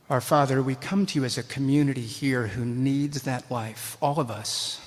[0.09, 3.95] Our Father, we come to you as a community here who needs that life.
[4.01, 4.81] All of us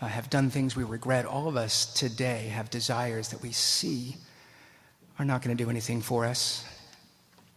[0.00, 1.24] uh, have done things we regret.
[1.24, 4.16] All of us today have desires that we see
[5.18, 6.64] are not going to do anything for us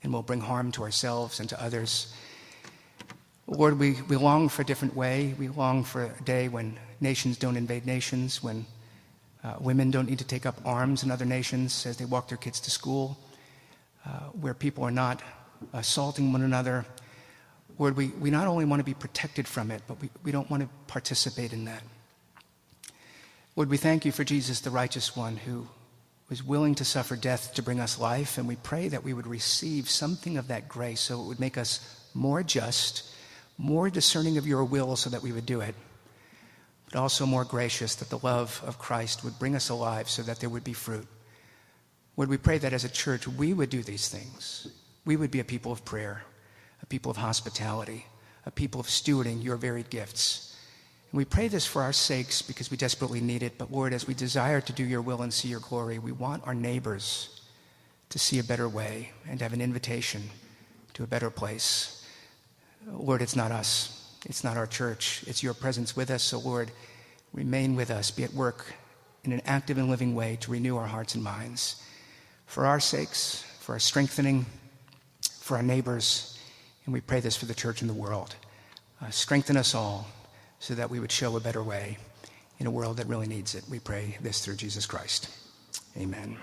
[0.02, 2.14] and will bring harm to ourselves and to others.
[3.48, 5.36] Lord, we, we long for a different way.
[5.38, 8.66] We long for a day when nations don't invade nations, when
[9.48, 12.38] uh, women don't need to take up arms in other nations as they walk their
[12.38, 13.18] kids to school,
[14.06, 14.10] uh,
[14.42, 15.22] where people are not
[15.72, 16.86] assaulting one another.
[17.80, 20.50] Lord, we, we not only want to be protected from it, but we, we don't
[20.50, 21.82] want to participate in that.
[23.56, 25.68] Lord, we thank you for Jesus, the righteous one, who
[26.30, 29.28] was willing to suffer death to bring us life, and we pray that we would
[29.28, 31.80] receive something of that grace so it would make us
[32.14, 33.04] more just
[33.58, 35.74] more discerning of your will so that we would do it,
[36.88, 40.40] but also more gracious that the love of Christ would bring us alive so that
[40.40, 41.08] there would be fruit.
[42.16, 44.68] Would we pray that as a church we would do these things?
[45.06, 46.24] We would be a people of prayer,
[46.82, 48.06] a people of hospitality,
[48.46, 50.48] a people of stewarding your varied gifts,
[51.12, 53.58] And we pray this for our sakes because we desperately need it.
[53.58, 56.46] But Lord, as we desire to do your will and see your glory, we want
[56.46, 57.42] our neighbors
[58.10, 60.24] to see a better way and to have an invitation
[60.96, 62.06] to a better place.
[62.86, 63.97] Lord, it's not us.
[64.28, 65.24] It's not our church.
[65.26, 66.22] It's your presence with us.
[66.22, 66.70] So, Lord,
[67.34, 68.12] remain with us.
[68.12, 68.74] Be at work
[69.24, 71.82] in an active and living way to renew our hearts and minds.
[72.46, 74.46] For our sakes, for our strengthening,
[75.40, 76.38] for our neighbors,
[76.86, 78.36] and we pray this for the church and the world.
[79.02, 80.08] Uh, strengthen us all
[80.60, 81.98] so that we would show a better way
[82.60, 83.64] in a world that really needs it.
[83.70, 85.30] We pray this through Jesus Christ.
[85.98, 86.38] Amen.